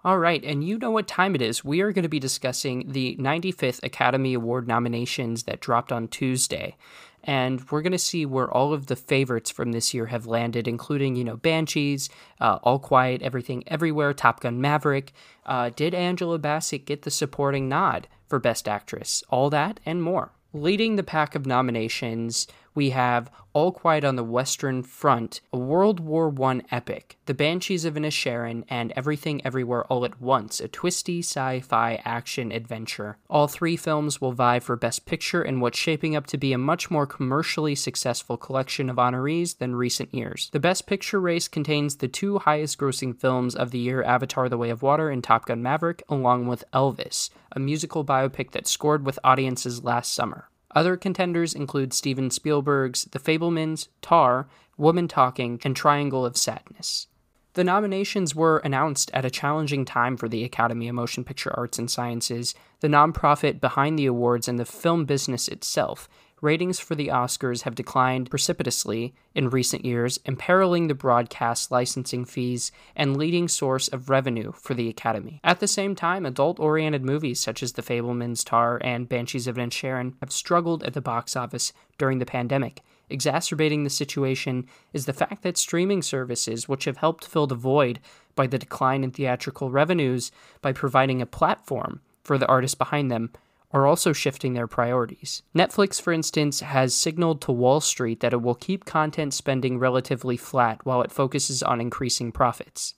All 0.06 0.20
right, 0.20 0.44
and 0.44 0.66
you 0.66 0.78
know 0.78 0.92
what 0.92 1.08
time 1.08 1.34
it 1.34 1.42
is. 1.42 1.64
We 1.64 1.80
are 1.80 1.94
going 1.94 2.04
to 2.04 2.10
be 2.10 2.20
discussing 2.20 2.92
the 2.92 3.16
95th 3.22 3.82
Academy 3.84 4.34
Award 4.34 4.68
nominations 4.68 5.44
that 5.44 5.62
dropped 5.62 5.94
on 5.94 6.10
Tuesday 6.10 6.76
and 7.24 7.70
we're 7.72 7.82
going 7.82 7.92
to 7.94 7.98
see 7.98 8.26
where 8.26 8.52
all 8.52 8.74
of 8.74 8.88
the 8.88 8.96
favorites 8.96 9.50
from 9.50 9.72
this 9.72 9.94
year 9.94 10.08
have 10.08 10.26
landed, 10.26 10.68
including, 10.68 11.16
you 11.16 11.24
know, 11.24 11.38
Banshees, 11.38 12.10
uh, 12.42 12.60
All 12.64 12.80
Quiet, 12.80 13.22
Everything 13.22 13.64
Everywhere, 13.68 14.14
Top 14.14 14.42
Gun 14.42 14.60
Maverick. 14.60 15.14
Uh, 15.46 15.70
did 15.76 15.94
Angela 15.94 16.38
Bassett 16.38 16.86
get 16.86 17.04
the 17.04 17.12
supporting 17.12 17.70
nod 17.70 18.08
for 18.28 18.40
Best 18.40 18.68
Actress? 18.68 19.24
All 19.30 19.50
that 19.52 19.80
and 19.86 20.04
more. 20.04 20.32
Leading 20.54 20.98
the 20.98 21.04
pack 21.04 21.34
of 21.34 21.46
nominations 21.46 22.46
we 22.76 22.90
have 22.92 23.30
All 23.54 23.72
Quiet 23.72 24.04
on 24.04 24.16
the 24.16 24.24
Western 24.24 24.84
Front, 24.84 25.42
a 25.52 25.58
World 25.58 26.00
War 26.00 26.34
I 26.44 26.62
epic, 26.72 27.18
The 27.26 27.34
Banshees 27.34 27.86
of 27.86 27.94
Inisherin, 27.94 28.64
and 28.68 28.92
Everything 28.96 29.46
Everywhere 29.46 29.86
All 29.86 30.06
at 30.06 30.20
Once, 30.20 30.60
a 30.60 30.68
twisty 30.68 31.20
sci 31.20 31.60
fi 31.60 32.02
action 32.04 32.52
adventure. 32.52 33.18
All 33.30 33.48
three 33.48 33.78
films 33.78 34.20
will 34.20 34.32
vie 34.32 34.60
for 34.60 34.76
Best 34.76 35.06
Picture 35.06 35.44
in 35.44 35.60
what's 35.60 35.78
shaping 35.78 36.16
up 36.16 36.26
to 36.28 36.38
be 36.38 36.54
a 36.54 36.58
much 36.58 36.90
more 36.90 37.06
commercially 37.06 37.76
successful 37.76 38.38
collection 38.38 38.90
of 38.90 38.96
honorees 38.98 39.58
than 39.58 39.76
recent 39.76 40.14
years. 40.14 40.50
The 40.52 40.60
Best 40.60 40.88
Picture 40.88 41.20
race 41.20 41.48
contains 41.48 41.98
the 41.98 42.08
two 42.08 42.40
highest 42.40 42.78
grossing 42.78 43.16
films 43.16 43.56
of 43.56 43.72
the 43.72 43.80
year 43.80 44.04
Avatar 44.04 44.50
The 44.50 44.58
Way 44.58 44.70
of 44.70 44.82
Water 44.82 45.10
and 45.10 45.24
Top 45.24 45.46
Gun 45.46 45.62
Maverick, 45.62 46.04
along 46.10 46.48
with 46.48 46.64
Elvis, 46.74 47.30
a 47.52 47.60
musical 47.60 48.04
biopic 48.04 48.52
that 48.52 48.68
scored 48.68 49.06
with 49.06 49.20
audiences 49.24 49.84
last 49.84 50.14
summer. 50.14 50.50
Other 50.76 50.98
contenders 50.98 51.54
include 51.54 51.94
Steven 51.94 52.30
Spielberg's 52.32 53.06
The 53.06 53.20
Fabelmans, 53.20 53.88
Tar, 54.02 54.48
Woman 54.78 55.08
Talking, 55.08 55.60
and 55.64 55.76
Triangle 55.76 56.26
of 56.26 56.36
Sadness. 56.36 57.08
The 57.54 57.64
nominations 57.64 58.34
were 58.36 58.58
announced 58.60 59.12
at 59.14 59.26
a 59.26 59.30
challenging 59.30 59.86
time 59.86 60.18
for 60.18 60.28
the 60.28 60.44
Academy 60.44 60.88
of 60.88 60.96
Motion 60.96 61.24
Picture 61.24 61.54
Arts 61.56 61.78
and 61.78 61.90
Sciences, 61.90 62.56
the 62.80 62.88
nonprofit 62.88 63.62
behind 63.62 64.00
the 64.00 64.08
awards, 64.08 64.48
and 64.48 64.60
the 64.60 64.66
film 64.66 65.06
business 65.06 65.48
itself, 65.48 66.10
ratings 66.44 66.78
for 66.78 66.94
the 66.94 67.08
Oscars 67.08 67.62
have 67.62 67.74
declined 67.74 68.30
precipitously 68.30 69.14
in 69.34 69.50
recent 69.50 69.86
years, 69.86 70.20
imperiling 70.26 70.88
the 70.88 70.94
broadcast 70.94 71.72
licensing 71.72 72.26
fees 72.26 72.72
and 72.96 73.16
leading 73.16 73.48
source 73.48 73.88
of 73.88 74.10
revenue 74.10 74.52
for 74.52 74.74
the 74.74 74.90
Academy. 74.90 75.40
At 75.44 75.62
the 75.62 75.68
same 75.68 75.96
time, 75.96 76.26
adult 76.26 76.60
oriented 76.60 77.04
movies 77.04 77.40
such 77.40 77.64
as 77.64 77.74
The 77.74 77.82
Fabelmans, 77.82 78.44
Tar, 78.44 78.80
and 78.84 79.08
Banshees 79.08 79.48
of 79.48 79.56
Inisherin 79.56 80.16
have 80.20 80.34
struggled 80.34 80.84
at 80.84 80.94
the 80.94 81.02
box 81.02 81.38
office 81.38 81.72
during 81.98 82.20
the 82.20 82.26
pandemic. 82.26 82.82
Exacerbating 83.10 83.86
the 83.86 83.90
situation 83.90 84.68
is 84.92 85.06
the 85.06 85.14
fact 85.14 85.44
that 85.44 85.58
streaming 85.58 86.02
services, 86.02 86.68
which 86.68 86.86
have 86.86 86.98
helped 86.98 87.26
fill 87.26 87.48
the 87.48 87.56
void 87.56 88.00
by 88.36 88.48
the 88.48 88.58
decline 88.58 89.04
in 89.04 89.12
theatrical 89.12 89.70
revenues 89.70 90.32
by 90.62 90.74
providing 90.74 91.22
a 91.22 91.26
platform 91.26 92.02
for 92.24 92.38
the 92.38 92.48
artists 92.48 92.76
behind 92.76 93.10
them, 93.10 93.32
are 93.74 93.88
also 93.88 94.14
shifting 94.14 94.54
their 94.54 94.68
priorities. 94.68 95.42
Netflix, 95.56 96.00
for 96.00 96.14
instance, 96.14 96.60
has 96.60 96.96
signaled 96.96 97.42
to 97.42 97.52
Wall 97.52 97.82
Street 97.82 98.20
that 98.20 98.34
it 98.34 98.42
will 98.42 98.56
keep 98.56 98.86
content 98.86 99.34
spending 99.34 99.80
relatively 99.80 100.38
flat 100.38 100.86
while 100.86 101.02
it 101.02 101.12
focuses 101.12 101.64
on 101.64 101.82
increasing 101.82 102.32
profits. 102.32 102.94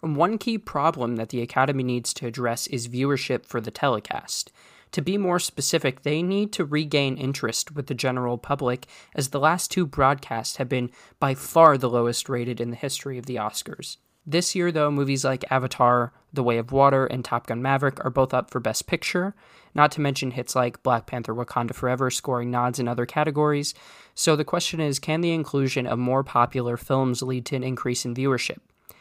One 0.00 0.38
key 0.38 0.58
problem 0.58 1.16
that 1.16 1.28
the 1.28 1.42
Academy 1.42 1.82
needs 1.82 2.12
to 2.14 2.26
address 2.26 2.66
is 2.66 2.88
viewership 2.88 3.46
for 3.46 3.60
the 3.60 3.70
telecast. 3.70 4.50
To 4.92 5.02
be 5.02 5.18
more 5.18 5.38
specific, 5.38 6.02
they 6.02 6.22
need 6.22 6.52
to 6.52 6.64
regain 6.64 7.16
interest 7.16 7.72
with 7.72 7.88
the 7.88 7.94
general 7.94 8.38
public, 8.38 8.86
as 9.14 9.30
the 9.30 9.40
last 9.40 9.70
two 9.70 9.86
broadcasts 9.86 10.56
have 10.56 10.68
been 10.68 10.90
by 11.18 11.34
far 11.34 11.76
the 11.76 11.90
lowest 11.90 12.28
rated 12.28 12.60
in 12.60 12.70
the 12.70 12.76
history 12.76 13.18
of 13.18 13.26
the 13.26 13.36
Oscars. 13.36 13.96
This 14.26 14.54
year, 14.54 14.72
though, 14.72 14.90
movies 14.90 15.24
like 15.24 15.44
Avatar, 15.50 16.12
The 16.32 16.42
Way 16.42 16.56
of 16.56 16.72
Water, 16.72 17.04
and 17.04 17.22
Top 17.24 17.46
Gun 17.46 17.60
Maverick 17.60 18.02
are 18.04 18.10
both 18.10 18.32
up 18.32 18.50
for 18.50 18.58
Best 18.58 18.86
Picture, 18.86 19.34
not 19.74 19.92
to 19.92 20.00
mention 20.00 20.30
hits 20.30 20.56
like 20.56 20.82
Black 20.82 21.06
Panther 21.06 21.34
Wakanda 21.34 21.74
Forever 21.74 22.10
scoring 22.10 22.50
nods 22.50 22.78
in 22.78 22.88
other 22.88 23.04
categories. 23.04 23.74
So 24.14 24.34
the 24.34 24.44
question 24.44 24.80
is 24.80 24.98
can 24.98 25.20
the 25.20 25.32
inclusion 25.32 25.86
of 25.86 25.98
more 25.98 26.24
popular 26.24 26.76
films 26.78 27.22
lead 27.22 27.44
to 27.46 27.56
an 27.56 27.62
increase 27.62 28.04
in 28.06 28.14
viewership? 28.14 28.58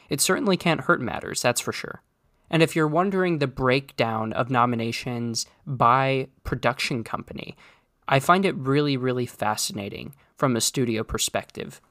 It 0.09 0.19
certainly 0.19 0.57
can't 0.57 0.81
hurt 0.81 1.01
matters, 1.01 1.41
that's 1.41 1.61
for 1.61 1.71
sure. 1.71 2.01
And 2.49 2.61
if 2.61 2.75
you're 2.75 2.87
wondering 2.87 3.39
the 3.39 3.47
breakdown 3.47 4.33
of 4.33 4.49
nominations 4.49 5.45
by 5.65 6.27
production 6.43 7.03
company, 7.03 7.55
I 8.07 8.19
find 8.19 8.45
it 8.45 8.55
really, 8.55 8.97
really 8.97 9.25
fascinating 9.25 10.13
from 10.35 10.55
a 10.55 10.61
studio 10.61 11.03
perspective. 11.03 11.81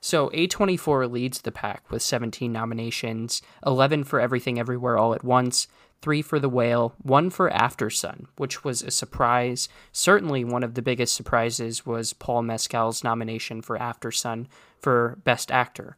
So 0.00 0.30
A24 0.30 1.10
leads 1.10 1.42
the 1.42 1.52
pack 1.52 1.90
with 1.90 2.02
17 2.02 2.50
nominations 2.50 3.42
11 3.66 4.04
for 4.04 4.20
Everything 4.20 4.58
Everywhere 4.58 4.96
All 4.96 5.14
at 5.14 5.22
Once, 5.22 5.68
3 6.00 6.22
for 6.22 6.38
The 6.38 6.48
Whale, 6.48 6.94
1 7.02 7.28
for 7.30 7.50
Aftersun, 7.50 8.26
which 8.36 8.64
was 8.64 8.80
a 8.80 8.90
surprise. 8.90 9.68
Certainly, 9.92 10.44
one 10.44 10.64
of 10.64 10.74
the 10.74 10.82
biggest 10.82 11.14
surprises 11.14 11.84
was 11.84 12.14
Paul 12.14 12.42
Mescal's 12.42 13.04
nomination 13.04 13.60
for 13.60 13.78
Aftersun 13.78 14.46
for 14.78 15.18
Best 15.24 15.50
Actor. 15.50 15.96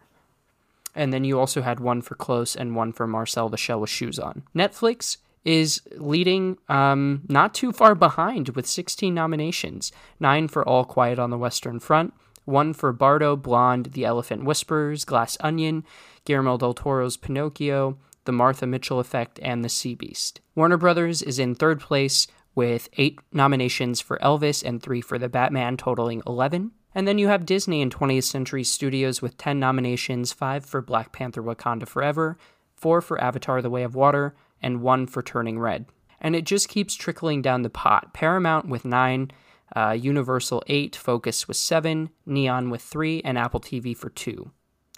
And 0.95 1.13
then 1.13 1.25
you 1.25 1.39
also 1.39 1.63
had 1.63 1.81
one 1.81 2.03
for 2.03 2.17
Close 2.17 2.57
and 2.57 2.75
one 2.75 2.93
for 2.93 3.07
Marcel 3.07 3.49
the 3.49 3.57
Shell 3.57 3.81
with 3.81 3.91
Shoes 3.91 4.19
On. 4.19 4.43
Netflix 4.55 5.19
is 5.45 5.81
leading 5.97 6.59
um, 6.69 7.23
not 7.29 7.55
too 7.55 7.73
far 7.73 7.95
behind 7.95 8.51
with 8.51 8.67
16 8.67 9.13
nominations 9.15 9.91
9 10.21 10.49
for 10.49 10.69
All 10.69 10.85
Quiet 10.85 11.19
on 11.19 11.31
the 11.31 11.39
Western 11.39 11.81
Front, 11.81 12.13
one 12.45 12.73
for 12.73 12.93
Bardo, 12.93 13.37
Blonde, 13.37 13.91
The 13.93 14.05
Elephant 14.05 14.45
Whispers, 14.45 15.05
Glass 15.05 15.37
Onion, 15.41 15.85
Guillermo 16.25 16.59
del 16.59 16.75
Toro's 16.75 17.17
Pinocchio, 17.17 17.99
The 18.25 18.33
Martha 18.33 18.67
Mitchell 18.67 19.01
Effect, 19.01 19.39
and 19.43 19.65
The 19.65 19.69
Sea 19.69 19.95
Beast. 19.95 20.41
Warner 20.55 20.77
Brothers 20.77 21.23
is 21.23 21.39
in 21.39 21.55
third 21.55 21.81
place 21.81 22.27
with 22.55 22.89
eight 22.97 23.19
nominations 23.33 24.01
for 24.01 24.19
Elvis 24.19 24.63
and 24.63 24.83
three 24.83 25.01
for 25.01 25.19
The 25.19 25.29
Batman, 25.29 25.77
totaling 25.77 26.23
11. 26.27 26.73
And 26.95 27.09
then 27.09 27.19
you 27.19 27.29
have 27.29 27.47
Disney 27.47 27.81
and 27.81 27.95
20th 27.95 28.25
Century 28.25 28.65
Studios 28.65 29.23
with 29.23 29.39
10 29.39 29.59
nominations 29.59 30.33
five 30.33 30.65
for 30.65 30.83
Black 30.83 31.13
Panther 31.13 31.43
Wakanda 31.43 31.89
Forever, 31.89 32.37
four 32.75 33.01
for 33.01 33.21
Avatar 33.21 33.63
The 33.63 33.71
Way 33.71 33.83
of 33.83 33.95
Water, 33.95 34.35
and 34.61 34.83
one 34.83 35.07
for 35.07 35.23
Turning 35.23 35.59
Red. 35.59 35.87
And 36.21 36.37
it 36.37 36.45
just 36.45 36.69
keeps 36.69 36.95
trickling 36.95 37.43
down 37.43 37.63
the 37.63 37.71
pot. 37.71 38.13
Paramount 38.13 38.69
with 38.69 38.85
nine, 38.85 39.31
uh, 39.75 39.97
Universal 39.99 40.63
8, 40.67 40.97
Focus 40.97 41.49
with 41.49 41.57
7, 41.57 42.11
Neon 42.27 42.71
with 42.71 42.83
3, 42.83 43.23
and 43.25 43.39
Apple 43.39 43.61
TV 43.61 43.97
for 43.97 44.11
2. 44.11 44.51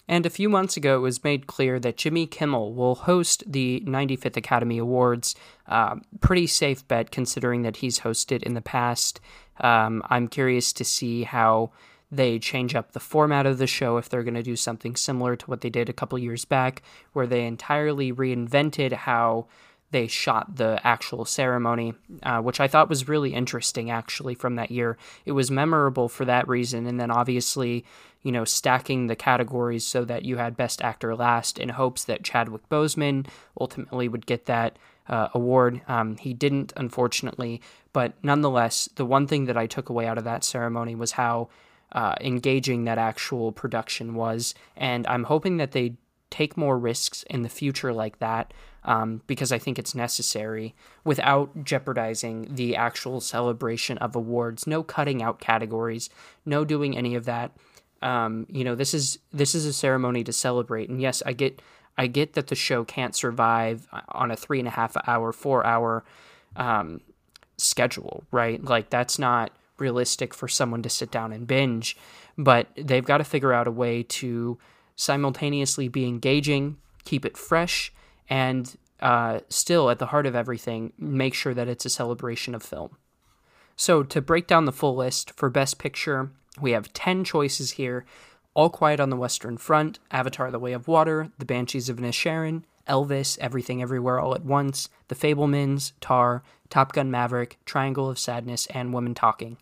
And 0.06 0.26
a 0.26 0.30
few 0.30 0.50
months 0.50 0.76
ago, 0.76 0.96
it 0.96 1.00
was 1.00 1.24
made 1.24 1.46
clear 1.46 1.80
that 1.80 1.96
Jimmy 1.96 2.26
Kimmel 2.26 2.74
will 2.74 2.94
host 2.94 3.42
the 3.46 3.82
95th 3.86 4.36
Academy 4.36 4.76
Awards. 4.76 5.34
Uh, 5.66 5.96
pretty 6.20 6.46
safe 6.46 6.86
bet 6.86 7.10
considering 7.10 7.62
that 7.62 7.76
he's 7.76 8.00
hosted 8.00 8.42
in 8.42 8.52
the 8.52 8.60
past. 8.60 9.20
Um, 9.60 10.02
I'm 10.10 10.28
curious 10.28 10.72
to 10.74 10.84
see 10.84 11.22
how 11.22 11.70
they 12.10 12.38
change 12.38 12.74
up 12.74 12.92
the 12.92 13.00
format 13.00 13.46
of 13.46 13.58
the 13.58 13.66
show 13.66 13.96
if 13.96 14.08
they're 14.08 14.22
going 14.22 14.34
to 14.34 14.42
do 14.42 14.56
something 14.56 14.94
similar 14.94 15.36
to 15.36 15.46
what 15.46 15.62
they 15.62 15.70
did 15.70 15.88
a 15.88 15.94
couple 15.94 16.18
years 16.18 16.44
back, 16.44 16.82
where 17.12 17.26
they 17.26 17.46
entirely 17.46 18.12
reinvented 18.12 18.92
how 18.92 19.46
they 19.94 20.08
shot 20.08 20.56
the 20.56 20.80
actual 20.82 21.24
ceremony, 21.24 21.94
uh, 22.24 22.40
which 22.40 22.58
I 22.58 22.66
thought 22.66 22.88
was 22.88 23.06
really 23.06 23.32
interesting 23.32 23.92
actually 23.92 24.34
from 24.34 24.56
that 24.56 24.72
year. 24.72 24.98
It 25.24 25.32
was 25.32 25.52
memorable 25.52 26.08
for 26.08 26.24
that 26.24 26.48
reason. 26.48 26.88
And 26.88 26.98
then 26.98 27.12
obviously, 27.12 27.84
you 28.24 28.32
know, 28.32 28.44
stacking 28.44 29.06
the 29.06 29.14
categories 29.14 29.86
so 29.86 30.04
that 30.04 30.24
you 30.24 30.36
had 30.36 30.56
Best 30.56 30.82
Actor 30.82 31.14
last 31.14 31.60
in 31.60 31.68
hopes 31.68 32.02
that 32.06 32.24
Chadwick 32.24 32.68
Boseman 32.68 33.28
ultimately 33.60 34.08
would 34.08 34.26
get 34.26 34.46
that 34.46 34.80
uh, 35.08 35.28
award. 35.32 35.80
Um, 35.86 36.16
he 36.16 36.34
didn't, 36.34 36.72
unfortunately. 36.76 37.62
But 37.92 38.14
nonetheless, 38.20 38.88
the 38.96 39.06
one 39.06 39.28
thing 39.28 39.44
that 39.44 39.56
I 39.56 39.68
took 39.68 39.90
away 39.90 40.08
out 40.08 40.18
of 40.18 40.24
that 40.24 40.44
ceremony 40.44 40.96
was 40.96 41.12
how. 41.12 41.48
Uh, 41.92 42.16
engaging 42.20 42.86
that 42.86 42.98
actual 42.98 43.52
production 43.52 44.16
was, 44.16 44.52
and 44.76 45.06
I'm 45.06 45.22
hoping 45.22 45.58
that 45.58 45.70
they 45.70 45.94
take 46.30 46.56
more 46.56 46.78
risks 46.78 47.22
in 47.24 47.42
the 47.42 47.48
future 47.48 47.92
like 47.92 48.18
that 48.18 48.52
um, 48.84 49.22
because 49.26 49.52
I 49.52 49.58
think 49.58 49.78
it's 49.78 49.94
necessary 49.94 50.74
without 51.04 51.64
jeopardizing 51.64 52.54
the 52.54 52.76
actual 52.76 53.20
celebration 53.20 53.98
of 53.98 54.14
awards. 54.14 54.66
No 54.66 54.82
cutting 54.82 55.22
out 55.22 55.40
categories, 55.40 56.10
no 56.44 56.64
doing 56.64 56.96
any 56.96 57.14
of 57.14 57.24
that. 57.24 57.52
Um, 58.02 58.46
you 58.50 58.64
know, 58.64 58.74
this 58.74 58.92
is 58.92 59.18
this 59.32 59.54
is 59.54 59.64
a 59.64 59.72
ceremony 59.72 60.24
to 60.24 60.32
celebrate, 60.32 60.90
and 60.90 61.00
yes, 61.00 61.22
I 61.24 61.32
get 61.32 61.62
I 61.96 62.06
get 62.06 62.34
that 62.34 62.48
the 62.48 62.54
show 62.54 62.84
can't 62.84 63.16
survive 63.16 63.86
on 64.08 64.30
a 64.30 64.36
three 64.36 64.58
and 64.58 64.68
a 64.68 64.72
half 64.72 64.96
hour, 65.06 65.32
four 65.32 65.64
hour 65.64 66.04
um, 66.56 67.00
schedule, 67.56 68.24
right? 68.30 68.62
Like 68.62 68.90
that's 68.90 69.18
not 69.18 69.52
realistic 69.78 70.34
for 70.34 70.48
someone 70.48 70.82
to 70.82 70.90
sit 70.90 71.10
down 71.10 71.32
and 71.32 71.46
binge, 71.46 71.96
but 72.36 72.68
they've 72.76 73.04
got 73.04 73.18
to 73.18 73.24
figure 73.24 73.52
out 73.52 73.66
a 73.66 73.70
way 73.70 74.02
to 74.02 74.58
simultaneously 74.96 75.88
be 75.88 76.06
engaging, 76.06 76.76
keep 77.04 77.24
it 77.24 77.36
fresh, 77.36 77.92
and 78.28 78.76
uh, 79.00 79.40
still 79.48 79.90
at 79.90 79.98
the 79.98 80.06
heart 80.06 80.26
of 80.26 80.34
everything, 80.34 80.92
make 80.98 81.34
sure 81.34 81.54
that 81.54 81.68
it's 81.68 81.84
a 81.84 81.90
celebration 81.90 82.54
of 82.54 82.62
film. 82.62 82.96
So, 83.76 84.02
to 84.04 84.20
break 84.20 84.46
down 84.46 84.66
the 84.66 84.72
full 84.72 84.94
list 84.94 85.32
for 85.32 85.50
Best 85.50 85.78
Picture, 85.78 86.30
we 86.60 86.70
have 86.70 86.92
10 86.92 87.24
choices 87.24 87.72
here 87.72 88.04
All 88.54 88.70
Quiet 88.70 89.00
on 89.00 89.10
the 89.10 89.16
Western 89.16 89.56
Front, 89.56 89.98
Avatar 90.10 90.50
The 90.50 90.60
Way 90.60 90.72
of 90.72 90.86
Water, 90.86 91.30
The 91.38 91.44
Banshees 91.44 91.88
of 91.88 91.96
Inisherin, 91.96 92.62
Elvis, 92.88 93.36
Everything 93.40 93.82
Everywhere 93.82 94.20
All 94.20 94.34
at 94.34 94.44
Once, 94.44 94.88
The 95.08 95.16
Fabelmans, 95.16 95.92
Tar, 96.00 96.42
Top 96.70 96.92
Gun 96.92 97.10
Maverick, 97.10 97.58
Triangle 97.64 98.08
of 98.08 98.18
Sadness, 98.18 98.66
and 98.66 98.94
Women 98.94 99.14
Talking. 99.14 99.56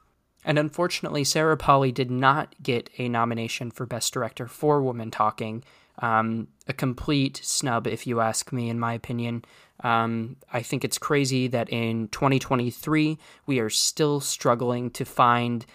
And 0.45 0.59
unfortunately, 0.59 1.25
Sarah 1.25 1.57
Polley 1.57 1.93
did 1.93 2.11
not 2.11 2.55
get 2.63 2.91
a 2.99 3.09
nomination 3.09 3.71
for 3.71 3.87
Best 3.87 4.13
Director 4.13 4.47
for 4.49 4.83
Woman 4.83 5.11
Talking. 5.11 5.63
Um, 5.99 6.49
a 6.67 6.73
complete 6.73 7.41
snub, 7.45 7.87
if 7.87 8.07
you 8.07 8.21
ask 8.21 8.53
me, 8.53 8.69
in 8.69 8.81
my 8.81 8.95
opinion. 8.95 9.45
Um, 9.81 10.37
I 10.53 10.63
think 10.63 10.85
it's 10.85 10.99
crazy 10.99 11.49
that 11.49 11.69
in 11.69 12.09
2023 12.09 13.19
we 13.47 13.59
are 13.59 13.71
still 13.71 14.21
struggling 14.21 14.91
to 14.91 15.05
find 15.05 15.67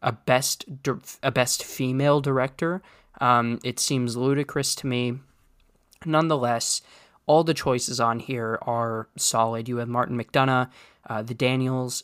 a 0.00 0.12
best 0.12 0.64
a 1.22 1.30
best 1.30 1.64
female 1.64 2.20
director. 2.20 2.82
Um, 3.20 3.60
it 3.62 3.78
seems 3.78 4.16
ludicrous 4.16 4.74
to 4.76 4.86
me. 4.86 5.18
Nonetheless, 6.04 6.82
all 7.26 7.44
the 7.44 7.54
choices 7.54 8.00
on 8.00 8.18
here 8.18 8.58
are 8.62 9.08
solid. 9.16 9.68
You 9.68 9.76
have 9.76 9.88
Martin 9.88 10.18
McDonagh, 10.18 10.70
uh, 11.08 11.22
the 11.22 11.34
Daniels, 11.34 12.02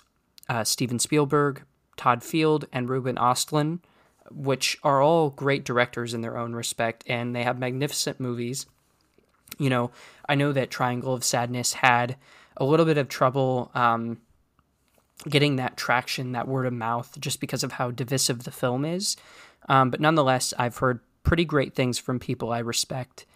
uh, 0.49 0.63
Steven 0.63 0.99
Spielberg, 0.99 1.63
Todd 1.99 2.23
Field, 2.23 2.67
and 2.73 2.89
Ruben 2.89 3.17
Ostlund, 3.17 3.81
which 4.31 4.79
are 4.83 5.03
all 5.03 5.31
great 5.31 5.65
directors 5.65 6.15
in 6.15 6.23
their 6.23 6.39
own 6.39 6.55
respect, 6.55 7.05
and 7.07 7.37
they 7.37 7.43
have 7.43 7.59
magnificent 7.59 8.19
movies. 8.19 8.67
You 9.59 9.69
know, 9.69 9.91
I 10.29 10.35
know 10.35 10.53
that 10.53 10.71
Triangle 10.71 11.13
of 11.13 11.25
Sadness 11.25 11.75
had 11.75 12.17
a 12.57 12.65
little 12.65 12.87
bit 12.87 12.99
of 12.99 13.09
trouble 13.09 13.71
um, 13.75 14.19
getting 15.29 15.57
that 15.57 15.77
traction, 15.77 16.33
that 16.33 16.49
word 16.49 16.67
of 16.67 16.73
mouth, 16.73 17.17
just 17.21 17.41
because 17.41 17.65
of 17.65 17.73
how 17.73 17.91
divisive 17.91 18.45
the 18.45 18.51
film 18.51 18.85
is. 18.85 19.17
Um, 19.69 19.91
but 19.91 20.01
nonetheless, 20.01 20.55
I've 20.59 20.79
heard 20.79 21.01
pretty 21.23 21.45
great 21.45 21.75
things 21.75 21.99
from 21.99 22.19
people 22.19 22.53
I 22.53 22.61
respect 22.61 23.27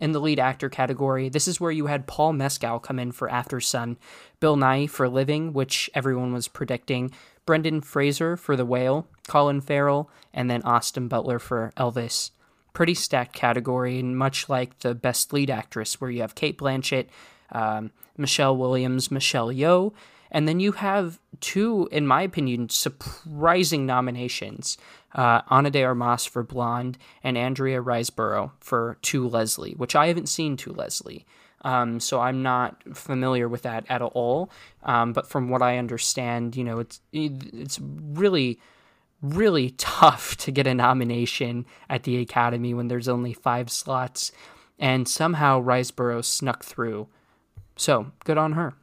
in 0.00 0.12
the 0.12 0.20
lead 0.20 0.40
actor 0.40 0.68
category. 0.68 1.28
This 1.28 1.46
is 1.46 1.60
where 1.60 1.70
you 1.70 1.86
had 1.86 2.06
Paul 2.06 2.32
Mescal 2.32 2.80
come 2.80 2.98
in 2.98 3.12
for 3.12 3.28
Aftersun, 3.28 3.96
Bill 4.40 4.56
Nighy 4.56 4.88
for 4.88 5.08
Living, 5.08 5.52
which 5.52 5.90
everyone 5.94 6.32
was 6.32 6.48
predicting, 6.48 7.12
Brendan 7.46 7.82
Fraser 7.82 8.36
for 8.36 8.56
The 8.56 8.64
Whale, 8.64 9.06
Colin 9.28 9.60
Farrell, 9.60 10.10
and 10.32 10.50
then 10.50 10.62
Austin 10.62 11.06
Butler 11.06 11.38
for 11.38 11.72
Elvis. 11.76 12.30
Pretty 12.72 12.94
stacked 12.94 13.34
category, 13.34 13.98
and 13.98 14.16
much 14.16 14.48
like 14.48 14.78
the 14.78 14.94
Best 14.94 15.32
Lead 15.32 15.50
Actress, 15.50 16.00
where 16.00 16.10
you 16.10 16.22
have 16.22 16.34
Cate 16.34 16.58
Blanchett, 16.58 17.06
um, 17.52 17.90
Michelle 18.16 18.56
Williams, 18.56 19.10
Michelle 19.10 19.48
Yeoh, 19.48 19.92
and 20.30 20.48
then 20.48 20.60
you 20.60 20.72
have 20.72 21.18
two, 21.40 21.88
in 21.90 22.06
my 22.06 22.22
opinion, 22.22 22.68
surprising 22.68 23.86
nominations 23.86 24.76
uh, 25.14 25.42
Ana 25.48 25.70
de 25.70 25.82
Armas 25.82 26.24
for 26.24 26.42
Blonde 26.42 26.98
and 27.22 27.36
Andrea 27.36 27.82
Riseborough 27.82 28.52
for 28.60 28.98
To 29.02 29.28
Leslie, 29.28 29.72
which 29.72 29.96
I 29.96 30.06
haven't 30.06 30.28
seen 30.28 30.56
To 30.58 30.72
Leslie. 30.72 31.26
Um, 31.62 32.00
so 32.00 32.20
I'm 32.20 32.42
not 32.42 32.82
familiar 32.96 33.48
with 33.48 33.62
that 33.62 33.84
at 33.88 34.00
all. 34.00 34.50
Um, 34.82 35.12
but 35.12 35.28
from 35.28 35.50
what 35.50 35.62
I 35.62 35.78
understand, 35.78 36.56
you 36.56 36.64
know, 36.64 36.78
it's 36.78 37.00
it's 37.12 37.78
really 37.80 38.58
really 39.22 39.70
tough 39.70 40.36
to 40.38 40.50
get 40.50 40.66
a 40.66 40.74
nomination 40.74 41.66
at 41.88 42.04
the 42.04 42.18
Academy 42.18 42.72
when 42.72 42.88
there's 42.88 43.08
only 43.08 43.32
five 43.32 43.70
slots, 43.70 44.32
and 44.78 45.06
somehow 45.08 45.60
Riseborough 45.60 46.24
snuck 46.24 46.64
through. 46.64 47.08
So 47.76 48.12
good 48.24 48.38
on 48.38 48.52
her. 48.52 48.74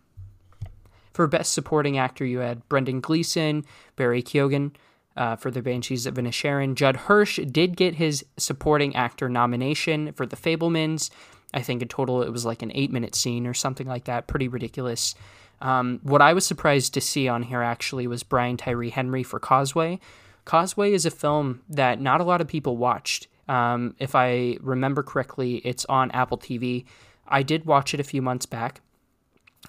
For 1.18 1.26
Best 1.26 1.52
Supporting 1.52 1.98
Actor, 1.98 2.28
you 2.28 2.38
had 2.42 2.70
Brendan 2.70 3.02
Gleeson, 3.02 3.66
Barry 3.96 4.22
Keoghan 4.22 4.76
uh, 5.16 5.36
for 5.36 5.50
The 5.50 5.64
Banshees 5.64 6.06
of 6.06 6.14
Inisherin. 6.14 6.76
Judd 6.76 6.96
Hirsch 6.96 7.40
did 7.40 7.76
get 7.76 7.96
his 7.96 8.24
Supporting 8.38 8.96
Actor 8.96 9.28
nomination 9.28 10.12
for 10.12 10.28
The 10.28 10.36
Fabelmans. 10.36 11.10
I 11.56 11.64
think 11.64 11.82
in 11.82 11.88
total 11.88 12.22
it 12.22 12.30
was 12.30 12.46
like 12.46 12.62
an 12.62 12.72
eight 12.76 12.92
minute 12.92 13.16
scene 13.16 13.48
or 13.48 13.56
something 13.56 13.88
like 13.88 14.04
that. 14.04 14.28
Pretty 14.28 14.48
ridiculous. 14.48 15.16
Um, 15.60 16.02
what 16.04 16.22
I 16.22 16.34
was 16.34 16.46
surprised 16.46 16.94
to 16.94 17.02
see 17.02 17.28
on 17.28 17.42
here 17.42 17.64
actually 17.64 18.06
was 18.06 18.22
Brian 18.22 18.56
Tyree 18.56 18.92
Henry 18.92 19.24
for 19.24 19.40
Causeway. 19.40 20.00
Causeway 20.46 20.94
is 20.94 21.08
a 21.08 21.10
film 21.10 21.64
that 21.68 22.00
not 22.00 22.22
a 22.22 22.26
lot 22.26 22.42
of 22.42 22.48
people 22.48 22.78
watched. 22.78 23.28
Um, 23.50 23.96
if 23.98 24.14
I 24.14 24.60
remember 24.62 25.02
correctly, 25.02 25.64
it's 25.66 25.84
on 25.86 26.12
Apple 26.12 26.38
TV. 26.38 26.86
I 27.28 27.42
did 27.42 27.66
watch 27.66 27.96
it 27.96 28.00
a 28.00 28.04
few 28.04 28.22
months 28.22 28.46
back, 28.46 28.82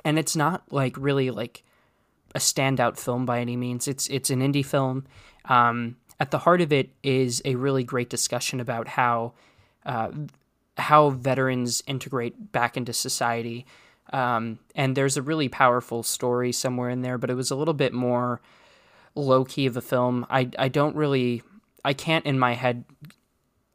and 0.05 0.19
it's 0.19 0.37
not 0.37 0.63
like 0.71 0.97
really 0.97 1.31
like 1.31 1.65
a 2.35 2.39
standout 2.39 2.97
film 2.97 3.27
by 3.27 3.41
any 3.41 3.57
means. 3.57 3.89
It's 3.89 4.07
it's 4.09 4.31
an 4.31 4.41
indie 4.41 4.65
film. 4.65 5.07
Um, 5.47 5.97
at 6.21 6.31
the 6.31 6.39
heart 6.39 6.61
of 6.61 6.73
it 6.73 6.91
is 7.03 7.41
a 7.45 7.55
really 7.55 7.85
great 7.85 8.11
discussion 8.11 8.61
about 8.61 8.89
how 8.89 9.33
uh, 9.87 10.11
how 10.77 11.11
veterans 11.11 11.83
integrate 11.87 12.53
back 12.53 12.77
into 12.77 12.93
society. 12.93 13.67
Um, 14.13 14.59
and 14.75 14.97
there's 14.97 15.17
a 15.17 15.23
really 15.23 15.49
powerful 15.49 16.03
story 16.03 16.53
somewhere 16.53 16.91
in 16.91 17.03
there, 17.03 17.19
but 17.19 17.31
it 17.31 17.35
was 17.35 17.51
a 17.51 17.57
little 17.57 17.75
bit 17.75 17.93
more 17.93 18.41
low 19.15 19.45
key 19.45 19.67
of 19.67 19.77
a 19.77 19.81
film. 19.81 20.27
I 20.31 20.51
I 20.59 20.69
don't 20.69 20.97
really 20.97 21.43
I 21.85 21.95
can't 21.95 22.27
in 22.27 22.39
my 22.39 22.55
head 22.55 22.85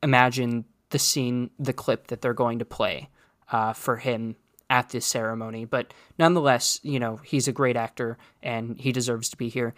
imagine 0.01 0.65
the 0.89 1.00
scene, 1.00 1.50
the 1.58 1.74
clip 1.74 2.08
that 2.08 2.22
they're 2.22 2.34
going 2.34 2.60
to 2.60 2.65
play 2.65 3.10
uh, 3.51 3.74
for 3.74 3.98
him 3.98 4.36
at 4.74 4.89
this 4.89 5.06
ceremony. 5.06 5.65
But 5.65 5.94
nonetheless, 6.18 6.80
you 6.82 7.00
know, 7.00 7.18
he's 7.18 7.48
a 7.48 7.51
great 7.51 7.77
actor 7.77 8.18
and 8.42 8.75
he 8.80 8.92
deserves 8.92 9.30
to 9.30 9.38
be 9.38 9.48
here. 9.48 9.75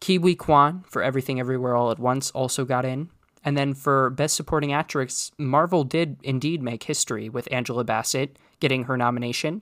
Ke 0.00 0.16
Huy 0.18 0.34
Quan 0.34 0.82
for 0.88 1.02
Everything 1.02 1.38
Everywhere 1.38 1.76
All 1.76 1.90
at 1.90 1.98
Once 1.98 2.30
also 2.30 2.64
got 2.64 2.86
in. 2.86 3.10
And 3.44 3.54
then 3.54 3.74
for 3.74 4.08
Best 4.08 4.34
Supporting 4.36 4.72
Actress, 4.72 5.30
Marvel 5.36 5.84
did 5.84 6.16
indeed 6.22 6.62
make 6.62 6.84
history 6.84 7.28
with 7.28 7.52
Angela 7.52 7.84
Bassett 7.84 8.38
getting 8.60 8.84
her 8.84 8.96
nomination. 8.96 9.60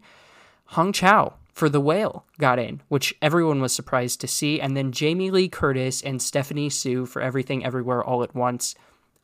Hong 0.66 0.92
Chau 0.92 1.34
for 1.52 1.68
The 1.68 1.80
Whale 1.80 2.24
got 2.38 2.60
in, 2.60 2.80
which 2.86 3.16
everyone 3.20 3.60
was 3.60 3.72
surprised 3.72 4.20
to 4.20 4.28
see. 4.28 4.60
And 4.60 4.76
then 4.76 4.92
Jamie 4.92 5.32
Lee 5.32 5.48
Curtis 5.48 6.02
and 6.02 6.22
Stephanie 6.22 6.70
Hsu 6.70 7.04
for 7.04 7.20
Everything 7.20 7.64
Everywhere 7.64 8.04
All 8.04 8.22
at 8.22 8.32
Once. 8.32 8.76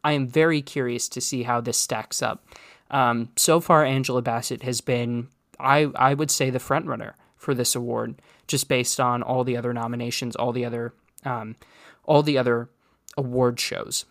I 0.02 0.12
am 0.12 0.26
very 0.26 0.62
curious 0.62 1.08
to 1.10 1.20
see 1.20 1.44
how 1.44 1.60
this 1.60 1.78
stacks 1.78 2.22
up. 2.22 2.44
Um, 2.90 3.30
so 3.36 3.60
far, 3.60 3.84
Angela 3.84 4.22
Bassett 4.22 4.62
has 4.62 4.80
been, 4.80 5.28
I, 5.58 5.90
I 5.94 6.14
would 6.14 6.30
say, 6.30 6.50
the 6.50 6.58
frontrunner 6.58 7.14
for 7.36 7.54
this 7.54 7.74
award, 7.74 8.20
just 8.46 8.68
based 8.68 8.98
on 9.00 9.22
all 9.22 9.44
the 9.44 9.56
other 9.56 9.72
nominations, 9.72 10.36
all 10.36 10.52
the 10.52 10.64
other, 10.64 10.94
um, 11.24 11.56
all 12.04 12.22
the 12.22 12.38
other 12.38 12.70
award 13.16 13.60
shows. 13.60 14.04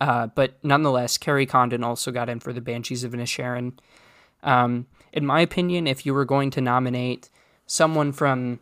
Uh, 0.00 0.26
but 0.26 0.58
nonetheless, 0.62 1.16
Kerry 1.16 1.46
Condon 1.46 1.84
also 1.84 2.10
got 2.10 2.28
in 2.28 2.40
for 2.40 2.52
the 2.52 2.60
Banshees 2.60 3.04
of 3.04 3.12
Inisherin. 3.12 3.78
Um, 4.42 4.86
in 5.12 5.24
my 5.24 5.40
opinion, 5.40 5.86
if 5.86 6.04
you 6.04 6.12
were 6.12 6.24
going 6.24 6.50
to 6.50 6.60
nominate 6.60 7.30
someone 7.66 8.12
from 8.12 8.60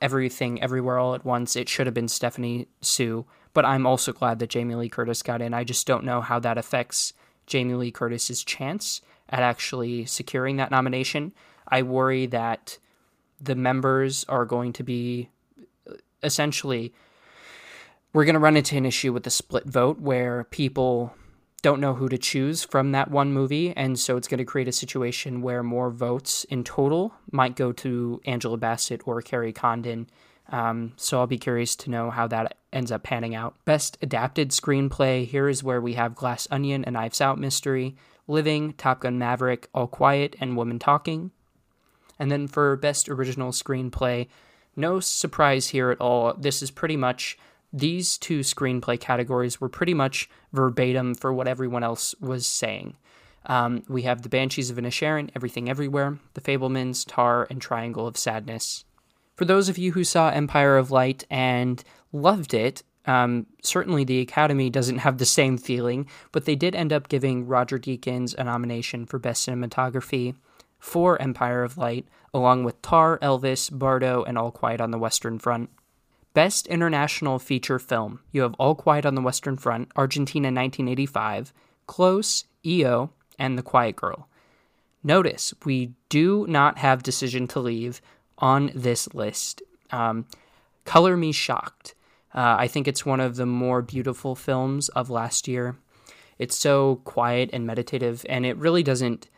Everything 0.00 0.62
Everywhere 0.62 0.98
All 0.98 1.14
at 1.14 1.24
Once, 1.24 1.56
it 1.56 1.68
should 1.68 1.86
have 1.86 1.94
been 1.94 2.08
Stephanie 2.08 2.68
Hsu. 2.82 3.24
But 3.52 3.64
I'm 3.64 3.84
also 3.84 4.12
glad 4.12 4.38
that 4.38 4.50
Jamie 4.50 4.76
Lee 4.76 4.88
Curtis 4.88 5.22
got 5.22 5.42
in. 5.42 5.52
I 5.52 5.64
just 5.64 5.86
don't 5.86 6.04
know 6.04 6.20
how 6.20 6.38
that 6.38 6.56
affects 6.56 7.12
Jamie 7.46 7.74
Lee 7.74 7.90
Curtis's 7.90 8.44
chance 8.44 9.00
at 9.30 9.42
actually 9.42 10.04
securing 10.04 10.56
that 10.56 10.70
nomination. 10.70 11.32
I 11.68 11.82
worry 11.82 12.26
that 12.26 12.78
the 13.40 13.54
members 13.54 14.24
are 14.28 14.44
going 14.44 14.72
to 14.74 14.82
be 14.82 15.30
essentially 16.22 16.92
we're 18.12 18.24
going 18.24 18.34
to 18.34 18.40
run 18.40 18.56
into 18.56 18.76
an 18.76 18.86
issue 18.86 19.12
with 19.12 19.22
the 19.22 19.30
split 19.30 19.66
vote 19.66 20.00
where 20.00 20.44
people 20.44 21.14
don't 21.62 21.80
know 21.80 21.94
who 21.94 22.08
to 22.08 22.18
choose 22.18 22.64
from 22.64 22.92
that 22.92 23.10
one 23.10 23.32
movie. 23.32 23.72
And 23.76 23.98
so 23.98 24.16
it's 24.16 24.28
going 24.28 24.38
to 24.38 24.44
create 24.44 24.68
a 24.68 24.72
situation 24.72 25.42
where 25.42 25.62
more 25.62 25.90
votes 25.90 26.44
in 26.44 26.64
total 26.64 27.14
might 27.30 27.54
go 27.54 27.72
to 27.72 28.20
Angela 28.24 28.56
Bassett 28.56 29.02
or 29.06 29.20
Kerry 29.22 29.52
Condon. 29.52 30.08
Um, 30.48 30.92
so 30.96 31.20
I'll 31.20 31.26
be 31.26 31.38
curious 31.38 31.76
to 31.76 31.90
know 31.90 32.10
how 32.10 32.26
that 32.28 32.56
ends 32.72 32.90
up 32.90 33.02
panning 33.02 33.34
out. 33.34 33.54
Best 33.64 33.98
adapted 34.02 34.50
screenplay 34.50 35.26
here 35.26 35.48
is 35.48 35.62
where 35.62 35.80
we 35.80 35.94
have 35.94 36.14
Glass 36.14 36.48
Onion 36.50 36.84
and 36.84 36.94
Knives 36.94 37.20
Out 37.20 37.38
Mystery, 37.38 37.94
Living, 38.30 38.72
Top 38.74 39.00
Gun 39.00 39.18
Maverick, 39.18 39.68
All 39.74 39.86
Quiet, 39.86 40.36
and 40.40 40.56
Woman 40.56 40.78
Talking. 40.78 41.32
And 42.18 42.30
then 42.30 42.46
for 42.46 42.76
best 42.76 43.08
original 43.08 43.52
screenplay, 43.52 44.28
no 44.76 45.00
surprise 45.00 45.68
here 45.68 45.90
at 45.90 46.00
all. 46.00 46.34
This 46.34 46.62
is 46.62 46.70
pretty 46.70 46.96
much 46.96 47.38
these 47.72 48.18
two 48.18 48.40
screenplay 48.40 48.98
categories 48.98 49.60
were 49.60 49.68
pretty 49.68 49.94
much 49.94 50.28
verbatim 50.52 51.14
for 51.14 51.32
what 51.32 51.48
everyone 51.48 51.82
else 51.82 52.14
was 52.20 52.46
saying. 52.46 52.96
Um, 53.46 53.82
we 53.88 54.02
have 54.02 54.22
The 54.22 54.28
Banshees 54.28 54.70
of 54.70 54.76
Inisherin, 54.76 55.30
Everything 55.34 55.68
Everywhere, 55.68 56.18
The 56.34 56.40
Fabelmans, 56.40 57.04
Tar, 57.06 57.46
and 57.48 57.60
Triangle 57.60 58.06
of 58.06 58.16
Sadness. 58.16 58.84
For 59.34 59.44
those 59.44 59.68
of 59.68 59.78
you 59.78 59.92
who 59.92 60.04
saw 60.04 60.28
Empire 60.28 60.76
of 60.76 60.90
Light 60.90 61.24
and 61.30 61.82
loved 62.12 62.52
it, 62.52 62.82
um, 63.06 63.46
certainly 63.62 64.04
the 64.04 64.20
Academy 64.20 64.70
doesn't 64.70 64.98
have 64.98 65.18
the 65.18 65.26
same 65.26 65.56
feeling, 65.56 66.06
but 66.32 66.44
they 66.44 66.54
did 66.54 66.74
end 66.74 66.92
up 66.92 67.08
giving 67.08 67.46
Roger 67.46 67.78
Deakins 67.78 68.34
a 68.34 68.44
nomination 68.44 69.06
for 69.06 69.18
Best 69.18 69.46
Cinematography 69.48 70.34
for 70.78 71.20
Empire 71.20 71.62
of 71.62 71.78
Light, 71.78 72.06
along 72.32 72.64
with 72.64 72.80
Tar, 72.82 73.18
Elvis, 73.18 73.70
Bardo, 73.76 74.22
and 74.24 74.38
All 74.38 74.50
Quiet 74.50 74.80
on 74.80 74.90
the 74.90 74.98
Western 74.98 75.38
Front. 75.38 75.70
Best 76.32 76.66
International 76.68 77.38
Feature 77.38 77.78
Film. 77.78 78.20
You 78.32 78.42
have 78.42 78.54
All 78.54 78.74
Quiet 78.74 79.04
on 79.04 79.14
the 79.14 79.22
Western 79.22 79.56
Front, 79.56 79.90
Argentina 79.96 80.46
1985, 80.46 81.52
Close, 81.86 82.44
EO, 82.64 83.10
and 83.38 83.58
The 83.58 83.62
Quiet 83.62 83.96
Girl. 83.96 84.28
Notice 85.02 85.54
we 85.64 85.92
do 86.08 86.46
not 86.48 86.78
have 86.78 87.02
Decision 87.02 87.48
to 87.48 87.60
Leave 87.60 88.00
on 88.38 88.70
this 88.74 89.12
list. 89.14 89.62
Um, 89.90 90.26
Color 90.84 91.16
Me 91.16 91.32
Shocked. 91.32 91.94
Uh, 92.34 92.56
I 92.58 92.68
think 92.68 92.86
it's 92.86 93.04
one 93.04 93.20
of 93.20 93.36
the 93.36 93.46
more 93.46 93.82
beautiful 93.82 94.34
films 94.34 94.88
of 94.90 95.10
last 95.10 95.48
year. 95.48 95.76
It's 96.38 96.56
so 96.56 96.96
quiet 97.04 97.50
and 97.52 97.66
meditative, 97.66 98.24
and 98.28 98.46
it 98.46 98.56
really 98.56 98.82
doesn't 98.82 99.28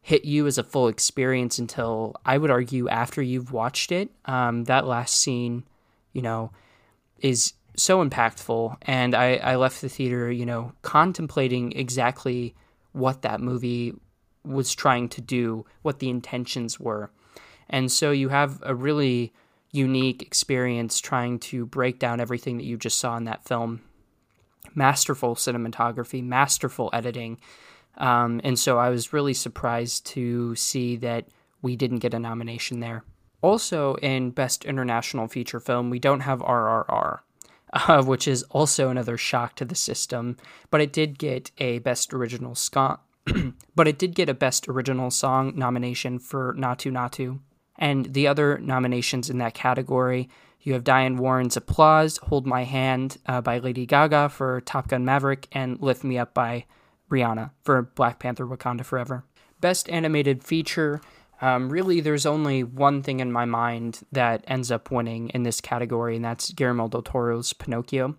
hit 0.00 0.24
you 0.24 0.46
as 0.46 0.56
a 0.56 0.62
full 0.62 0.88
experience 0.88 1.58
until 1.58 2.14
I 2.24 2.38
would 2.38 2.50
argue 2.50 2.88
after 2.88 3.20
you've 3.20 3.52
watched 3.52 3.92
it. 3.92 4.10
Um, 4.24 4.64
that 4.64 4.86
last 4.86 5.16
scene 5.16 5.64
you 6.18 6.22
know, 6.22 6.50
is 7.20 7.52
so 7.76 8.04
impactful. 8.04 8.76
And 8.82 9.14
I, 9.14 9.36
I 9.36 9.54
left 9.54 9.80
the 9.80 9.88
theater, 9.88 10.32
you 10.32 10.44
know, 10.44 10.72
contemplating 10.82 11.72
exactly 11.72 12.54
what 12.92 13.22
that 13.22 13.40
movie 13.40 13.94
was 14.44 14.74
trying 14.74 15.08
to 15.10 15.20
do, 15.20 15.64
what 15.82 16.00
the 16.00 16.10
intentions 16.10 16.80
were. 16.80 17.10
And 17.70 17.92
so 17.92 18.10
you 18.10 18.30
have 18.30 18.60
a 18.64 18.74
really 18.74 19.32
unique 19.70 20.22
experience 20.22 21.00
trying 21.00 21.38
to 21.38 21.66
break 21.66 21.98
down 21.98 22.20
everything 22.20 22.56
that 22.56 22.64
you 22.64 22.76
just 22.76 22.98
saw 22.98 23.16
in 23.16 23.24
that 23.24 23.44
film. 23.44 23.82
Masterful 24.74 25.34
cinematography, 25.34 26.22
masterful 26.22 26.90
editing. 26.92 27.38
Um, 27.96 28.40
and 28.44 28.58
so 28.58 28.78
I 28.78 28.90
was 28.90 29.12
really 29.12 29.34
surprised 29.34 30.06
to 30.06 30.54
see 30.54 30.96
that 30.96 31.26
we 31.62 31.76
didn't 31.76 31.98
get 31.98 32.14
a 32.14 32.18
nomination 32.18 32.80
there. 32.80 33.04
Also, 33.40 33.94
in 33.96 34.30
Best 34.30 34.64
International 34.64 35.28
Feature 35.28 35.60
Film, 35.60 35.90
we 35.90 35.98
don't 35.98 36.20
have 36.20 36.40
RRR, 36.40 37.20
uh, 37.72 38.02
which 38.02 38.26
is 38.26 38.42
also 38.44 38.88
another 38.88 39.16
shock 39.16 39.54
to 39.56 39.64
the 39.64 39.74
system. 39.74 40.36
But 40.70 40.80
it 40.80 40.92
did 40.92 41.18
get 41.18 41.50
a 41.58 41.78
Best 41.80 42.12
Original 42.12 42.54
Song, 42.54 42.98
but 43.74 43.86
it 43.86 43.98
did 43.98 44.14
get 44.14 44.28
a 44.28 44.34
Best 44.34 44.68
Original 44.68 45.10
Song 45.10 45.52
nomination 45.56 46.18
for 46.18 46.54
Naatu 46.54 46.90
Naatu. 46.90 47.40
And 47.78 48.12
the 48.12 48.26
other 48.26 48.58
nominations 48.58 49.30
in 49.30 49.38
that 49.38 49.54
category, 49.54 50.28
you 50.60 50.72
have 50.72 50.84
Diane 50.84 51.16
Warren's 51.16 51.56
Applause, 51.56 52.18
Hold 52.24 52.46
My 52.46 52.64
Hand 52.64 53.18
uh, 53.26 53.40
by 53.40 53.58
Lady 53.58 53.86
Gaga 53.86 54.28
for 54.28 54.60
Top 54.62 54.88
Gun 54.88 55.04
Maverick, 55.04 55.46
and 55.52 55.80
Lift 55.80 56.04
Me 56.04 56.18
Up 56.18 56.34
by 56.34 56.64
Rihanna 57.10 57.52
for 57.62 57.82
Black 57.82 58.18
Panther 58.18 58.46
Wakanda 58.46 58.84
Forever. 58.84 59.24
Best 59.60 59.88
Animated 59.88 60.44
Feature, 60.44 61.00
um, 61.40 61.70
really, 61.70 62.00
there's 62.00 62.26
only 62.26 62.64
one 62.64 63.02
thing 63.02 63.20
in 63.20 63.30
my 63.30 63.44
mind 63.44 64.00
that 64.10 64.44
ends 64.48 64.70
up 64.70 64.90
winning 64.90 65.28
in 65.30 65.44
this 65.44 65.60
category, 65.60 66.16
and 66.16 66.24
that's 66.24 66.52
Guillermo 66.52 66.88
del 66.88 67.02
Toro's 67.02 67.52
Pinocchio. 67.52 68.16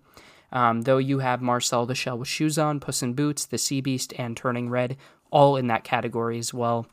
Um, 0.51 0.81
though 0.81 0.97
you 0.97 1.19
have 1.19 1.41
Marcel 1.41 1.85
the 1.85 1.95
Shell 1.95 2.17
with 2.17 2.27
Shoes 2.27 2.57
On, 2.57 2.79
Puss 2.79 3.03
in 3.03 3.13
Boots, 3.13 3.45
The 3.45 3.57
Sea 3.57 3.81
Beast, 3.81 4.13
and 4.17 4.35
Turning 4.35 4.69
Red, 4.69 4.97
all 5.31 5.57
in 5.57 5.67
that 5.67 5.83
category 5.83 6.39
as 6.39 6.53
well. 6.53 6.87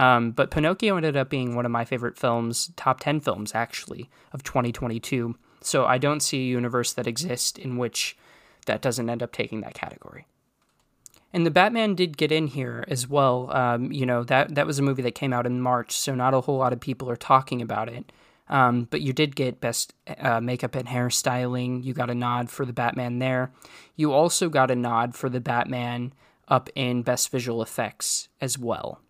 Um, 0.00 0.30
but 0.30 0.50
Pinocchio 0.50 0.96
ended 0.96 1.14
up 1.14 1.28
being 1.28 1.54
one 1.54 1.66
of 1.66 1.70
my 1.70 1.84
favorite 1.84 2.16
films, 2.16 2.72
top 2.74 3.00
10 3.00 3.20
films 3.20 3.54
actually, 3.54 4.08
of 4.32 4.42
2022. 4.42 5.36
So 5.60 5.84
I 5.84 5.98
don't 5.98 6.20
see 6.20 6.38
a 6.38 6.52
universe 6.52 6.94
that 6.94 7.06
exists 7.06 7.58
in 7.58 7.76
which 7.76 8.16
that 8.64 8.80
doesn't 8.80 9.10
end 9.10 9.22
up 9.22 9.30
taking 9.30 9.60
that 9.60 9.74
category. 9.74 10.26
And 11.34 11.44
the 11.44 11.50
Batman 11.50 11.94
did 11.94 12.16
get 12.16 12.32
in 12.32 12.46
here 12.46 12.82
as 12.88 13.08
well. 13.08 13.50
Um, 13.52 13.92
you 13.92 14.06
know 14.06 14.24
that 14.24 14.54
that 14.54 14.66
was 14.66 14.78
a 14.78 14.82
movie 14.82 15.02
that 15.02 15.14
came 15.14 15.34
out 15.34 15.46
in 15.46 15.60
March, 15.60 15.92
so 15.92 16.14
not 16.14 16.32
a 16.32 16.40
whole 16.40 16.56
lot 16.56 16.72
of 16.72 16.80
people 16.80 17.10
are 17.10 17.16
talking 17.16 17.60
about 17.60 17.90
it. 17.90 18.10
Um, 18.48 18.88
but 18.90 19.02
you 19.02 19.12
did 19.12 19.36
get 19.36 19.60
best 19.60 19.94
uh, 20.18 20.40
makeup 20.40 20.74
and 20.74 20.88
hairstyling. 20.88 21.84
You 21.84 21.92
got 21.92 22.10
a 22.10 22.14
nod 22.14 22.48
for 22.48 22.64
the 22.64 22.72
Batman 22.72 23.18
there. 23.18 23.52
You 23.96 24.12
also 24.12 24.48
got 24.48 24.70
a 24.70 24.74
nod 24.76 25.14
for 25.14 25.28
the 25.28 25.40
Batman 25.40 26.14
up 26.48 26.70
in 26.74 27.02
best 27.02 27.30
visual 27.30 27.62
effects 27.62 28.28
as 28.40 28.58
well. 28.58 29.00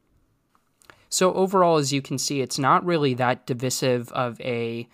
So 1.10 1.34
overall, 1.34 1.76
as 1.76 1.92
you 1.92 2.00
can 2.00 2.18
see, 2.18 2.40
it's 2.40 2.58
not 2.58 2.84
really 2.84 3.14
that 3.14 3.44
divisive 3.44 4.10
of 4.12 4.40
a 4.40 4.88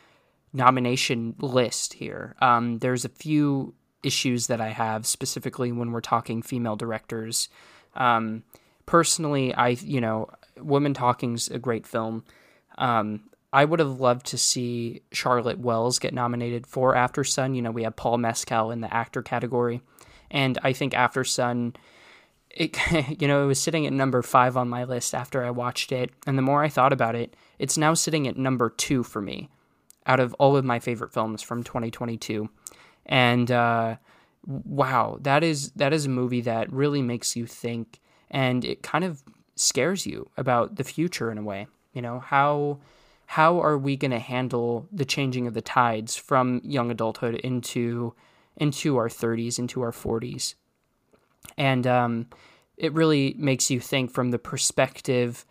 nomination 0.53 1.37
list 1.39 1.93
here. 1.93 2.35
Um, 2.41 2.79
there's 2.79 3.05
a 3.05 3.11
few 3.11 3.75
issues 4.03 4.47
that 4.47 4.61
I 4.61 4.69
have 4.69 5.07
specifically 5.07 5.73
when 5.73 5.93
we're 5.93 6.01
talking 6.01 6.41
female 6.41 6.77
directors. 6.77 7.49
Um, 7.95 8.45
personally, 8.87 9.55
I 9.55 9.69
you 9.69 10.01
know, 10.01 10.31
Women 10.59 10.95
Talking's 10.95 11.49
a 11.49 11.59
great 11.59 11.87
film. 11.87 12.25
Um, 12.79 13.29
I 13.53 13.65
would 13.65 13.81
have 13.81 14.01
loved 14.01 14.27
to 14.27 14.39
see 14.39 15.03
Charlotte 15.13 15.59
Wells 15.59 15.99
get 15.99 16.15
nominated 16.15 16.67
for 16.67 16.95
Aftersun. 16.95 17.55
You 17.55 17.63
know, 17.63 17.71
we 17.71 17.85
have 17.85 17.97
Paul 17.97 18.19
Mescal 18.19 18.71
in 18.71 18.81
the 18.81 18.93
actor 18.93 19.23
category, 19.23 19.83
and 20.31 20.59
I 20.63 20.73
think 20.73 20.93
Aftersun, 20.95 21.75
it 22.57 22.77
you 23.21 23.29
know, 23.29 23.45
it 23.45 23.47
was 23.47 23.61
sitting 23.61 23.87
at 23.87 23.93
number 23.93 24.23
five 24.23 24.57
on 24.57 24.69
my 24.69 24.85
list 24.85 25.15
after 25.15 25.45
I 25.45 25.51
watched 25.51 25.93
it, 25.93 26.11
and 26.27 26.37
the 26.37 26.43
more 26.43 26.65
I 26.65 26.69
thought 26.69 26.93
about 26.93 27.15
it, 27.15 27.37
it's 27.59 27.79
now 27.79 27.95
sitting 27.95 28.27
at 28.27 28.37
number 28.37 28.71
two 28.71 29.03
for 29.03 29.21
me, 29.21 29.49
out 30.07 30.21
of 30.21 30.35
all 30.35 30.57
of 30.57 30.65
my 30.65 30.79
favorite 30.79 31.13
films 31.13 31.43
from 31.43 31.63
2022, 31.63 32.49
and 33.05 33.51
uh, 33.51 33.97
wow, 34.47 35.19
that 35.21 35.45
is 35.45 35.71
that 35.73 35.93
is 35.93 36.07
a 36.07 36.11
movie 36.11 36.41
that 36.41 36.73
really 36.73 37.03
makes 37.03 37.37
you 37.37 37.47
think, 37.47 38.01
and 38.31 38.65
it 38.65 38.83
kind 38.83 39.05
of 39.05 39.23
scares 39.55 40.07
you 40.07 40.29
about 40.37 40.77
the 40.77 40.85
future 40.85 41.31
in 41.31 41.39
a 41.39 41.43
way. 41.43 41.67
You 41.93 42.03
know 42.03 42.21
how 42.21 42.79
how 43.27 43.61
are 43.61 43.77
we 43.77 43.97
going 43.97 44.13
to 44.13 44.19
handle 44.19 44.87
the 44.93 45.05
changing 45.05 45.47
of 45.47 45.55
the 45.55 45.61
tides 45.61 46.17
from 46.17 46.61
young 46.65 46.91
adulthood 46.91 47.35
into 47.37 48.15
into 48.57 48.97
our 48.97 49.09
30s 49.09 49.59
into 49.59 49.83
our 49.83 49.91
40s 49.91 50.55
and 51.57 51.87
um, 51.87 52.27
it 52.77 52.93
really 52.93 53.35
makes 53.39 53.71
you 53.71 53.81
think 53.81 54.11
from 54.11 54.31
the 54.31 54.39
perspective 54.39 55.45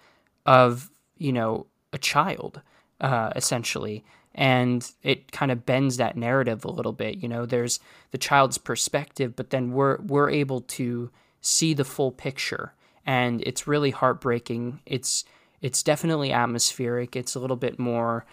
of 0.45 0.89
you 1.17 1.31
know 1.31 1.65
a 1.93 1.97
child 1.97 2.61
uh, 3.01 3.31
essentially 3.35 4.03
and 4.37 4.91
it 5.01 5.31
kind 5.31 5.51
of 5.51 5.65
bends 5.65 5.97
that 5.97 6.17
narrative 6.17 6.65
a 6.65 6.71
little 6.71 6.93
bit 6.93 7.17
you 7.17 7.27
know 7.27 7.45
there's 7.45 7.79
the 8.11 8.17
child's 8.17 8.57
perspective 8.57 9.35
but 9.35 9.49
then 9.49 9.71
we're 9.71 9.97
we're 10.01 10.29
able 10.29 10.61
to 10.61 11.09
see 11.41 11.73
the 11.73 11.85
full 11.85 12.11
picture 12.11 12.73
and 13.05 13.41
it's 13.43 13.67
really 13.67 13.91
heartbreaking 13.91 14.79
it's 14.85 15.23
it's 15.65 15.81
definitely 15.81 16.31
atmospheric. 16.31 17.15
It's 17.15 17.33
a 17.33 17.39
little 17.39 17.55
bit 17.55 17.79
more 17.79 18.23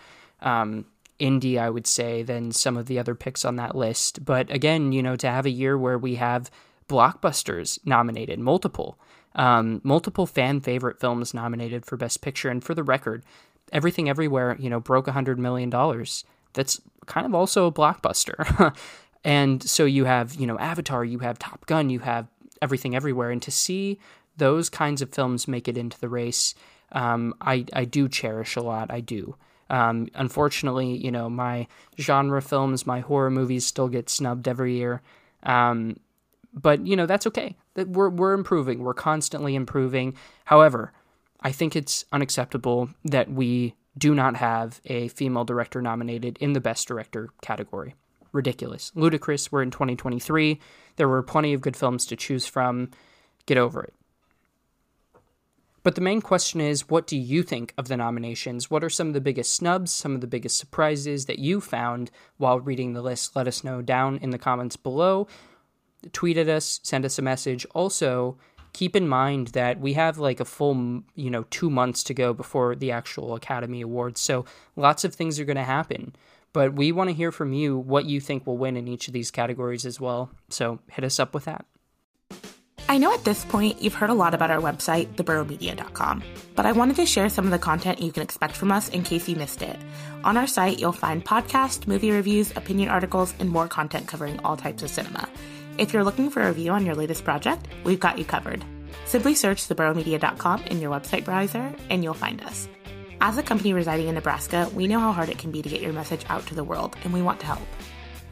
um, 0.43 0.85
indie, 1.19 1.59
I 1.59 1.71
would 1.71 1.87
say, 1.87 2.23
than 2.23 2.53
some 2.53 2.77
of 2.77 2.85
the 2.85 2.99
other 2.99 3.15
picks 3.15 3.47
on 3.47 3.57
that 3.57 3.75
list. 3.75 4.23
But 4.25 4.51
again, 4.51 4.93
you 4.93 5.03
know, 5.03 5.17
to 5.17 5.31
have 5.31 5.47
a 5.47 5.51
year 5.51 5.79
where 5.79 5.97
we 5.97 6.17
have 6.17 6.51
blockbusters 6.89 7.79
nominated, 7.85 8.39
multiple, 8.39 8.99
um, 9.35 9.81
multiple 9.85 10.27
fan 10.27 10.61
favorite 10.61 11.01
films 11.01 11.33
nominated 11.33 11.87
for 11.87 11.97
Best 11.97 12.21
Picture, 12.21 12.49
and 12.49 12.63
for 12.63 12.75
the 12.75 12.83
record, 12.83 13.25
Everything 13.73 14.09
Everywhere, 14.09 14.57
you 14.59 14.69
know, 14.69 14.81
broke 14.81 15.09
a 15.09 15.13
hundred 15.13 15.39
million 15.39 15.71
dollars. 15.71 16.25
That's 16.53 16.81
kind 17.07 17.27
of 17.27 17.35
also 17.35 17.67
a 17.67 17.73
blockbuster. 17.73 18.75
and 19.25 19.63
so 19.63 19.85
you 19.85 20.05
have, 20.05 20.35
you 20.35 20.47
know, 20.47 20.59
Avatar, 20.59 21.05
you 21.05 21.21
have 21.21 21.39
Top 21.39 21.65
Gun, 21.67 21.89
you 21.89 22.01
have 22.01 22.27
Everything 22.61 22.95
Everywhere, 22.95 23.31
and 23.31 23.41
to 23.43 23.51
see 23.51 23.99
those 24.37 24.69
kinds 24.69 25.01
of 25.01 25.11
films 25.11 25.49
make 25.49 25.69
it 25.69 25.79
into 25.79 25.99
the 25.99 26.09
race 26.09 26.55
um, 26.93 27.35
I 27.41 27.65
I 27.73 27.85
do 27.85 28.09
cherish 28.09 28.57
a 28.57 28.61
lot. 28.61 28.91
I 28.91 29.01
do. 29.01 29.35
Um, 29.71 30.09
unfortunately, 30.15 30.97
you 30.97 31.11
know, 31.11 31.31
my 31.31 31.67
genre 31.99 32.43
films, 32.43 32.87
my 32.87 33.01
horror 33.01 33.31
movies 33.31 33.65
still 33.65 33.89
get 33.89 34.11
snubbed 34.11 34.47
every 34.47 34.77
year. 34.77 35.01
Um, 35.43 35.97
but 36.53 36.87
you 36.87 36.97
know, 36.97 37.07
that's 37.07 37.27
okay. 37.27 37.57
That 37.75 37.89
we're 37.89 38.11
we're 38.11 38.35
improving. 38.35 38.83
We're 38.83 38.95
constantly 38.95 39.55
improving. 39.55 40.17
However, 40.45 40.93
I 41.41 41.53
think 41.53 41.75
it's 41.75 42.05
unacceptable 42.13 42.91
that 43.05 43.31
we 43.31 43.75
do 43.97 44.15
not 44.15 44.37
have 44.37 44.81
a 44.87 45.09
female 45.09 45.45
director 45.45 45.83
nominated 45.83 46.39
in 46.39 46.53
the 46.53 46.61
best 46.61 46.89
director 46.89 47.31
category. 47.43 47.95
Ridiculous. 48.33 48.93
Ludicrous. 48.95 49.53
We're 49.53 49.63
in 49.63 49.71
2023. 49.71 50.59
There 50.97 51.09
were 51.09 51.23
plenty 51.23 51.53
of 51.53 51.61
good 51.61 51.77
films 51.77 52.07
to 52.07 52.17
choose 52.17 52.47
from. 52.47 52.91
Get 53.47 53.59
over 53.59 53.83
it. 53.83 53.95
But 55.83 55.97
the 55.97 56.01
main 56.01 56.21
question 56.21 56.61
is 56.61 56.89
what 56.89 57.07
do 57.07 57.19
you 57.19 57.43
think 57.43 57.75
of 57.77 57.89
the 57.89 57.97
nominations? 57.97 58.71
What 58.71 58.85
are 58.85 58.91
some 58.91 59.09
of 59.09 59.15
the 59.15 59.21
biggest 59.21 59.53
snubs, 59.55 59.93
some 59.93 60.15
of 60.15 60.21
the 60.21 60.29
biggest 60.29 60.57
surprises 60.57 61.27
that 61.27 61.41
you 61.41 61.61
found 61.61 62.11
while 62.37 62.61
reading 62.61 62.93
the 62.93 63.03
list? 63.03 63.35
Let 63.35 63.49
us 63.49 63.65
know 63.65 63.83
down 63.83 64.19
in 64.19 64.31
the 64.31 64.39
comments 64.39 64.77
below. 64.77 65.27
Tweet 66.13 66.37
at 66.37 66.49
us, 66.49 66.81
send 66.83 67.05
us 67.05 67.19
a 67.19 67.23
message. 67.23 67.65
Also, 67.75 68.37
keep 68.73 68.97
in 68.97 69.09
mind 69.09 69.49
that 69.49 69.81
we 69.81 69.93
have 69.93 70.19
like 70.19 70.41
a 70.41 70.45
full, 70.45 71.03
you 71.15 71.31
know, 71.31 71.45
two 71.51 71.71
months 71.71 72.03
to 72.05 72.15
go 72.15 72.33
before 72.33 72.75
the 72.75 72.91
actual 72.91 73.35
Academy 73.35 73.81
Awards. 73.81 74.21
So 74.21 74.45
lots 74.77 75.05
of 75.05 75.15
things 75.15 75.39
are 75.39 75.45
going 75.45 75.57
to 75.57 75.63
happen. 75.63 76.15
But 76.53 76.75
we 76.75 76.93
want 76.93 77.09
to 77.09 77.15
hear 77.15 77.33
from 77.33 77.53
you 77.53 77.79
what 77.79 78.05
you 78.05 78.21
think 78.21 78.47
will 78.47 78.59
win 78.59 78.77
in 78.77 78.89
each 78.89 79.09
of 79.09 79.15
these 79.15 79.31
categories 79.31 79.87
as 79.87 80.01
well. 80.01 80.31
So 80.51 80.81
hit 80.91 81.05
us 81.05 81.19
up 81.19 81.35
with 81.35 81.47
that. 81.47 81.65
I 82.89 82.99
know 82.99 83.15
at 83.15 83.25
this 83.25 83.45
point 83.47 83.81
you've 83.81 83.95
heard 83.95 84.11
a 84.11 84.15
lot 84.15 84.35
about 84.35 84.51
our 84.51 84.61
website, 84.61 85.15
theburrowmedia.com, 85.15 86.23
but 86.55 86.67
I 86.67 86.73
wanted 86.73 86.97
to 86.97 87.07
share 87.07 87.31
some 87.31 87.47
of 87.47 87.51
the 87.51 87.59
content 87.59 88.03
you 88.03 88.13
can 88.13 88.23
expect 88.23 88.55
from 88.55 88.71
us 88.71 88.91
in 88.91 89.03
case 89.03 89.29
you 89.29 89.37
missed 89.37 89.63
it. 89.63 89.79
On 90.25 90.37
our 90.37 90.47
site, 90.47 90.79
you'll 90.79 90.93
find 90.93 91.25
podcast, 91.25 91.87
movie 91.87 92.11
reviews, 92.11 92.51
opinion 92.55 92.91
articles, 92.91 93.33
and 93.39 93.49
more 93.49 93.67
content 93.67 94.09
covering 94.09 94.39
all 94.45 94.59
types 94.59 94.83
of 94.83 94.91
cinema. 94.91 95.27
If 95.79 95.93
you're 95.93 96.05
looking 96.05 96.29
for 96.29 96.43
a 96.43 96.49
review 96.49 96.73
on 96.73 96.85
your 96.85 96.95
latest 96.95 97.25
project, 97.25 97.67
we've 97.85 97.99
got 97.99 98.19
you 98.19 98.25
covered. 98.25 98.63
Simply 99.07 99.35
search 99.35 99.67
theburrowmedia.com 99.69 100.65
in 100.65 100.81
your 100.81 100.93
website 100.93 101.25
browser 101.25 101.75
and 101.89 102.05
you'll 102.05 102.13
find 102.15 102.43
us. 102.43 102.69
As 103.23 103.39
a 103.39 103.43
company 103.43 103.73
residing 103.73 104.09
in 104.09 104.15
Nebraska, 104.15 104.69
we 104.75 104.87
know 104.87 105.01
how 105.01 105.13
hard 105.13 105.31
it 105.31 105.39
can 105.39 105.51
be 105.51 105.63
to 105.63 105.69
get 105.69 105.81
your 105.81 105.93
message 105.93 106.27
out 106.29 106.45
to 106.49 106.55
the 106.55 106.65
world, 106.65 106.97
and 107.05 107.13
we 107.13 107.23
want 107.23 107.39
to 107.41 107.47
help. 107.47 107.61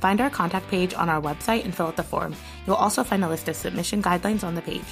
Find 0.00 0.20
our 0.20 0.30
contact 0.30 0.68
page 0.68 0.94
on 0.94 1.08
our 1.08 1.20
website 1.20 1.64
and 1.64 1.74
fill 1.74 1.86
out 1.86 1.96
the 1.96 2.02
form. 2.02 2.34
You'll 2.66 2.74
also 2.74 3.04
find 3.04 3.24
a 3.24 3.28
list 3.28 3.48
of 3.48 3.54
submission 3.54 4.02
guidelines 4.02 4.42
on 4.42 4.56
the 4.56 4.62
page. 4.62 4.82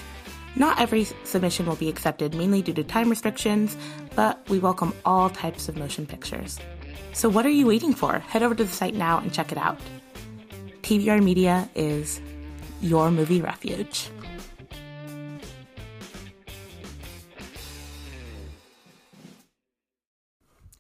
Not 0.55 0.81
every 0.81 1.05
submission 1.25 1.67
will 1.67 1.77
be 1.77 1.89
accepted, 1.89 2.35
mainly 2.35 2.63
due 2.63 2.75
to 2.75 2.85
time 2.85 3.11
restrictions, 3.11 3.77
but 4.15 4.41
we 4.49 4.59
welcome 4.59 4.95
all 5.05 5.31
types 5.31 5.69
of 5.69 5.77
motion 5.77 6.07
pictures. 6.07 6.59
So, 7.13 7.29
what 7.29 7.45
are 7.45 7.51
you 7.51 7.67
waiting 7.67 7.93
for? 7.93 8.21
Head 8.21 8.43
over 8.45 8.55
to 8.55 8.65
the 8.65 8.71
site 8.71 8.95
now 8.95 9.19
and 9.19 9.35
check 9.35 9.51
it 9.51 9.59
out. 9.59 9.81
TBR 10.83 11.23
Media 11.23 11.69
is 11.75 12.21
your 12.81 13.11
movie 13.11 13.41
refuge. 13.41 14.11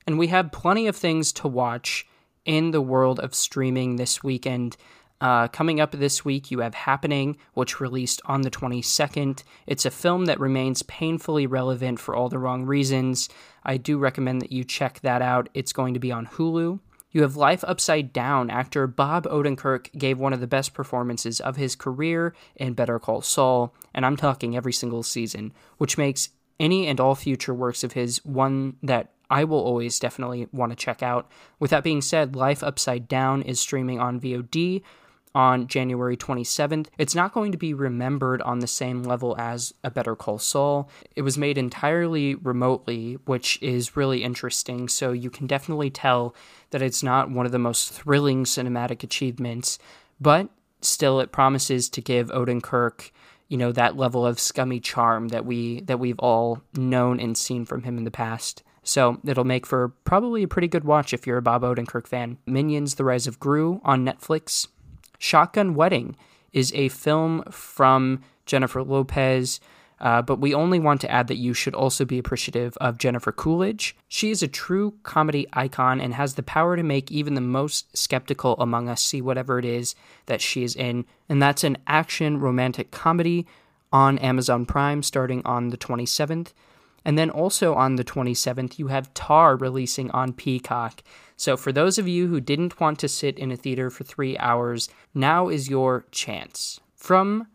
And 0.07 0.19
we 0.19 0.29
have 0.29 0.53
plenty 0.53 0.87
of 0.87 0.97
things 0.97 1.33
to 1.35 1.49
watch 1.49 2.07
in 2.47 2.71
the 2.71 2.81
world 2.81 3.21
of 3.21 3.35
streaming 3.35 3.97
this 3.97 4.23
weekend. 4.23 4.77
Uh, 5.21 5.49
coming 5.49 5.81
up 5.81 5.91
this 5.93 6.25
week, 6.25 6.51
you 6.51 6.61
have 6.61 6.75
Happening, 6.75 7.37
which 7.53 7.81
released 7.81 8.23
on 8.25 8.43
the 8.43 8.51
22nd. 8.51 9.43
It's 9.67 9.85
a 9.85 9.91
film 9.91 10.27
that 10.27 10.41
remains 10.41 10.83
painfully 10.85 11.47
relevant 11.47 11.99
for 11.99 12.15
all 12.15 12.29
the 12.29 12.39
wrong 12.39 12.65
reasons. 12.65 13.29
I 13.65 13.77
do 13.77 13.99
recommend 13.99 14.41
that 14.41 14.53
you 14.53 14.65
check 14.65 15.01
that 15.01 15.21
out. 15.21 15.49
It's 15.53 15.73
going 15.73 15.93
to 15.95 16.01
be 16.01 16.13
on 16.13 16.27
Hulu. 16.27 16.79
You 17.11 17.23
have 17.23 17.37
Life 17.37 17.65
Upside 17.67 18.13
Down. 18.13 18.51
Actor 18.51 18.87
Bob 18.89 19.25
Odenkirk 19.25 19.93
gave 19.97 20.19
one 20.19 20.33
of 20.33 20.41
the 20.41 20.47
best 20.47 20.75
performances 20.75 21.41
of 21.41 21.57
his 21.57 21.75
career 21.75 22.35
in 22.57 22.75
Better 22.75 22.99
Call 22.99 23.23
Saul, 23.23 23.75
and 23.95 24.05
I'm 24.05 24.17
talking 24.17 24.57
every 24.57 24.73
single 24.73 25.03
season, 25.03 25.53
which 25.79 25.97
makes 25.97 26.29
any 26.61 26.87
and 26.87 27.01
all 27.01 27.15
future 27.15 27.55
works 27.55 27.83
of 27.83 27.93
his 27.93 28.25
one 28.25 28.77
that 28.83 29.13
I 29.31 29.45
will 29.45 29.61
always 29.61 29.99
definitely 29.99 30.49
want 30.53 30.73
to 30.73 30.77
check 30.77 31.03
out. 31.03 31.31
With 31.59 31.71
that 31.71 31.85
being 31.85 32.03
said, 32.03 32.37
Life 32.37 32.63
Upside 32.63 33.09
Down 33.09 33.43
is 33.43 33.61
streaming 33.61 34.01
on 34.01 34.21
VOD 34.21 34.83
on 35.35 35.67
January 35.67 36.17
27th. 36.17 36.89
It's 36.99 37.15
not 37.15 37.33
going 37.33 37.53
to 37.53 37.59
be 37.59 37.75
remembered 37.75 38.43
on 38.43 38.59
the 38.59 38.67
same 38.67 39.03
level 39.03 39.37
as 39.39 39.75
A 39.85 39.91
Better 39.91 40.17
Call 40.17 40.39
Saul. 40.39 40.91
It 41.17 41.23
was 41.23 41.39
made 41.39 41.59
entirely 41.59 42.35
remotely, 42.35 43.15
which 43.25 43.61
is 43.63 43.97
really 43.97 44.23
interesting, 44.23 44.89
so 44.89 45.13
you 45.13 45.31
can 45.31 45.47
definitely 45.47 45.91
tell 45.91 46.35
that 46.71 46.83
it's 46.83 47.03
not 47.03 47.31
one 47.31 47.47
of 47.47 47.53
the 47.53 47.59
most 47.59 47.93
thrilling 47.93 48.45
cinematic 48.45 49.03
achievements, 49.03 49.79
but 50.21 50.49
still 50.81 51.21
it 51.21 51.33
promises 51.33 51.89
to 51.89 52.01
give 52.01 52.29
Odenkirk 52.29 53.11
you 53.49 53.57
know 53.57 53.73
that 53.73 53.97
level 53.97 54.27
of 54.27 54.39
scummy 54.39 54.79
charm 54.79 55.29
that 55.29 55.45
we 55.45 55.81
that 55.83 55.99
we've 55.99 56.19
all 56.19 56.63
known 56.77 57.19
and 57.19 57.37
seen 57.37 57.65
from 57.65 57.83
him 57.83 57.99
in 57.99 58.05
the 58.05 58.11
past. 58.11 58.63
So 58.83 59.19
it'll 59.27 59.45
make 59.45 59.67
for 59.67 59.89
probably 60.05 60.43
a 60.43 60.49
pretty 60.49 60.69
good 60.69 60.85
watch 60.85 61.13
if 61.13 61.27
you're 61.27 61.39
a 61.39 61.43
Bob 61.43 61.63
Odenkirk 61.63 62.07
fan. 62.07 62.39
Minions: 62.47 62.95
The 62.95 63.05
Rise 63.05 63.27
of 63.27 63.41
Gru 63.41 63.81
on 63.85 64.05
Netflix. 64.05 64.69
Shotgun 65.19 65.75
Wedding 65.75 66.17
is 66.53 66.73
a 66.75 66.89
film 66.89 67.43
from 67.51 68.23
Jennifer 68.47 68.83
Lopez. 68.83 69.61
Uh, 70.01 70.23
but 70.23 70.39
we 70.39 70.55
only 70.55 70.79
want 70.79 71.01
to 71.01 71.11
add 71.11 71.27
that 71.27 71.39
you 71.39 71.53
should 71.53 71.75
also 71.75 72.05
be 72.05 72.19
appreciative 72.19 72.77
of 72.77 72.99
Jennifer 72.99 73.33
Coolidge. 73.33 73.97
She 74.07 74.31
is 74.31 74.43
a 74.43 74.49
true 74.49 74.95
comedy 75.03 75.47
icon 75.53 76.01
and 76.01 76.15
has 76.15 76.35
the 76.35 76.43
power 76.43 76.77
to 76.77 76.83
make 76.83 77.11
even 77.11 77.35
the 77.35 77.41
most 77.41 77.97
skeptical 77.97 78.55
among 78.59 78.89
us 78.89 79.03
see 79.03 79.21
whatever 79.21 79.59
it 79.59 79.65
is 79.65 79.97
that 80.27 80.41
she 80.41 80.63
is 80.63 80.77
in. 80.77 81.05
And 81.29 81.43
that's 81.43 81.65
an 81.65 81.79
action 81.87 82.39
romantic 82.39 82.93
comedy 82.93 83.47
on 83.93 84.19
Amazon 84.19 84.67
Prime 84.67 85.03
starting 85.03 85.43
on 85.45 85.71
the 85.71 85.79
27th. 85.79 86.53
And 87.05 87.19
then 87.19 87.31
also 87.31 87.75
on 87.75 87.97
the 87.97 88.05
27th, 88.05 88.79
you 88.79 88.89
have 88.89 89.15
Tar 89.15 89.57
releasing 89.57 90.11
on 90.11 90.33
Peacock. 90.33 91.03
So 91.39 91.57
for 91.57 91.71
those 91.71 91.99
of 91.99 92.09
you 92.09 92.27
who 92.27 92.41
didn't 92.41 92.81
want 92.81 92.99
to 92.99 93.09
sit 93.09 93.39
in 93.39 93.53
a 93.53 93.57
theater 93.57 93.91
for 93.91 94.03
three 94.03 94.37
hours, 94.39 94.89
now 95.15 95.49
is 95.49 95.71
your 95.71 96.05
chance. 96.11 96.81
From 96.97 97.47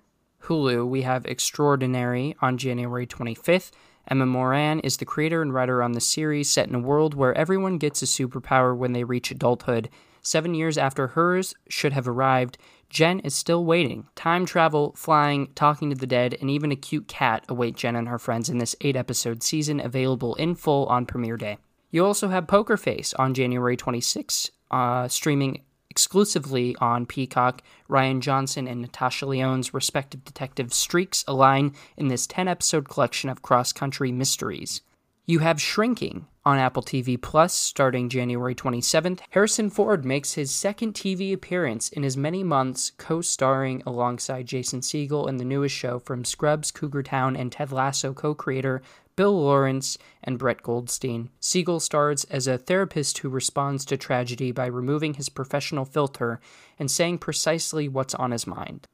Hulu, 0.44 0.88
we 0.88 1.02
have 1.02 1.26
Extraordinary 1.26 2.34
on 2.42 2.58
January 2.58 3.06
25th. 3.06 3.72
Emma 4.08 4.26
Moran 4.26 4.80
is 4.80 4.96
the 4.96 5.06
creator 5.06 5.42
and 5.42 5.54
writer 5.54 5.84
on 5.84 5.92
the 5.92 6.00
series 6.00 6.50
set 6.50 6.70
in 6.70 6.76
a 6.76 6.80
world 6.80 7.14
where 7.14 7.38
everyone 7.38 7.78
gets 7.78 8.02
a 8.02 8.06
superpower 8.06 8.76
when 8.76 8.94
they 8.94 9.04
reach 9.04 9.32
adulthood. 9.32 9.90
Seven 10.22 10.54
years 10.56 10.78
after 10.78 11.08
hers 11.08 11.54
should 11.68 11.92
have 11.92 12.08
arrived, 12.08 12.58
Jen 12.90 13.20
is 13.20 13.36
still 13.36 13.66
waiting. 13.66 14.08
Time 14.16 14.46
travel, 14.46 14.94
flying, 14.96 15.52
talking 15.56 15.90
to 15.90 15.96
the 15.98 16.08
dead, 16.08 16.38
and 16.40 16.50
even 16.50 16.72
a 16.72 16.78
cute 16.78 17.10
cat 17.10 17.44
await 17.50 17.76
Jen 17.76 17.98
and 17.98 18.08
her 18.08 18.20
friends 18.20 18.48
in 18.48 18.60
this 18.60 18.78
eight 18.80 18.96
episode 18.96 19.44
season, 19.44 19.82
available 19.82 20.36
in 20.36 20.56
full 20.56 20.86
on 20.86 21.06
premiere 21.06 21.36
day. 21.36 21.58
You 21.94 22.04
also 22.08 22.30
have 22.30 22.48
Poker 22.48 22.76
Face 22.76 23.14
on 23.14 23.36
January 23.36 23.78
26, 23.78 24.50
uh, 24.72 25.08
streaming 25.08 25.62
exclusively 25.92 26.76
on 26.82 27.06
Peacock. 27.06 27.62
Rian 27.88 28.20
Johnson 28.20 28.68
and 28.68 28.82
Natasha 28.82 29.28
Lyonne's 29.28 29.76
respective 29.76 30.26
detective 30.26 30.74
streaks 30.74 31.24
align 31.28 31.76
in 31.96 32.08
this 32.08 32.26
10 32.26 32.48
episode 32.48 32.90
collection 32.90 33.30
of 33.30 33.44
cross 33.44 33.72
country 33.72 34.12
mysteries. 34.12 34.82
You 35.28 35.40
have 35.40 35.62
Shrinking 35.62 36.26
on 36.44 36.58
Apple 36.58 36.82
TV 36.82 37.22
Plus 37.22 37.54
starting 37.54 38.10
January 38.10 38.56
27th. 38.56 39.22
Harrison 39.30 39.70
Ford 39.70 40.04
makes 40.04 40.34
his 40.34 40.50
second 40.50 40.96
TV 40.96 41.32
appearance 41.32 41.90
in 41.90 42.04
as 42.04 42.18
many 42.18 42.44
months, 42.44 42.92
co 42.98 43.22
starring 43.22 43.84
alongside 43.86 44.48
Jason 44.48 44.82
Segel 44.82 45.30
in 45.30 45.38
the 45.38 45.46
newest 45.46 45.76
show 45.76 46.00
from 46.00 46.26
Scrubs, 46.26 46.72
Cougar 46.72 47.04
Town, 47.04 47.36
and 47.36 47.52
Ted 47.52 47.72
Lasso 47.72 48.14
co 48.14 48.34
creator 48.34 48.82
Bill 49.16 49.40
Lawrence, 49.40 49.98
and 50.24 50.40
Brett 50.40 50.64
Goldstein. 50.64 51.30
Segel 51.42 51.82
stars 51.82 52.24
as 52.26 52.48
a 52.48 52.58
therapist 52.58 53.20
who 53.20 53.30
responds 53.30 53.86
to 53.86 53.98
tragedy 53.98 54.52
by 54.52 54.66
removing 54.66 55.16
his 55.16 55.30
professional 55.30 55.86
filter 55.86 56.40
and 56.80 56.90
saying 56.90 57.20
precisely 57.20 57.88
what's 57.88 58.16
on 58.16 58.32
his 58.32 58.48
mind. 58.48 58.88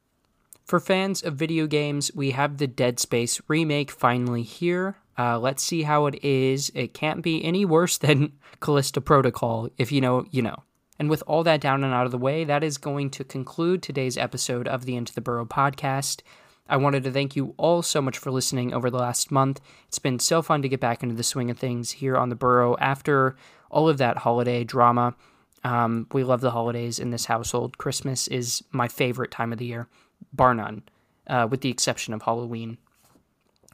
For 0.65 0.79
fans 0.79 1.23
of 1.23 1.35
video 1.35 1.65
games, 1.65 2.11
we 2.13 2.31
have 2.31 2.57
the 2.57 2.67
Dead 2.67 2.99
Space 2.99 3.41
remake 3.47 3.89
finally 3.89 4.43
here. 4.43 4.97
Uh, 5.17 5.39
let's 5.39 5.63
see 5.63 5.83
how 5.83 6.05
it 6.05 6.23
is. 6.23 6.71
It 6.75 6.93
can't 6.93 7.23
be 7.23 7.43
any 7.43 7.65
worse 7.65 7.97
than 7.99 8.33
Callisto 8.59 9.01
Protocol. 9.01 9.69
If 9.77 9.91
you 9.91 9.99
know, 9.99 10.25
you 10.29 10.41
know. 10.41 10.63
And 10.99 11.09
with 11.09 11.23
all 11.25 11.43
that 11.45 11.61
down 11.61 11.83
and 11.83 11.93
out 11.93 12.05
of 12.05 12.11
the 12.11 12.17
way, 12.17 12.43
that 12.43 12.63
is 12.63 12.77
going 12.77 13.09
to 13.11 13.23
conclude 13.23 13.81
today's 13.81 14.17
episode 14.17 14.67
of 14.67 14.85
the 14.85 14.97
Into 14.97 15.13
the 15.13 15.21
Burrow 15.21 15.45
podcast. 15.45 16.21
I 16.69 16.77
wanted 16.77 17.03
to 17.03 17.11
thank 17.11 17.35
you 17.35 17.55
all 17.57 17.81
so 17.81 17.99
much 17.99 18.19
for 18.19 18.29
listening 18.29 18.73
over 18.73 18.91
the 18.91 18.99
last 18.99 19.31
month. 19.31 19.59
It's 19.87 19.97
been 19.97 20.19
so 20.19 20.43
fun 20.43 20.61
to 20.61 20.69
get 20.69 20.79
back 20.79 21.01
into 21.01 21.15
the 21.15 21.23
swing 21.23 21.49
of 21.49 21.57
things 21.57 21.89
here 21.89 22.15
on 22.15 22.29
the 22.29 22.35
Burrow 22.35 22.77
after 22.79 23.35
all 23.71 23.89
of 23.89 23.97
that 23.97 24.17
holiday 24.17 24.63
drama. 24.63 25.15
Um, 25.63 26.07
we 26.13 26.23
love 26.23 26.41
the 26.41 26.51
holidays 26.51 26.99
in 26.99 27.09
this 27.09 27.25
household. 27.25 27.79
Christmas 27.79 28.27
is 28.27 28.63
my 28.71 28.87
favorite 28.87 29.31
time 29.31 29.51
of 29.51 29.57
the 29.57 29.65
year, 29.65 29.87
bar 30.31 30.53
none, 30.53 30.83
uh, 31.27 31.47
with 31.49 31.61
the 31.61 31.69
exception 31.69 32.13
of 32.13 32.21
Halloween. 32.21 32.77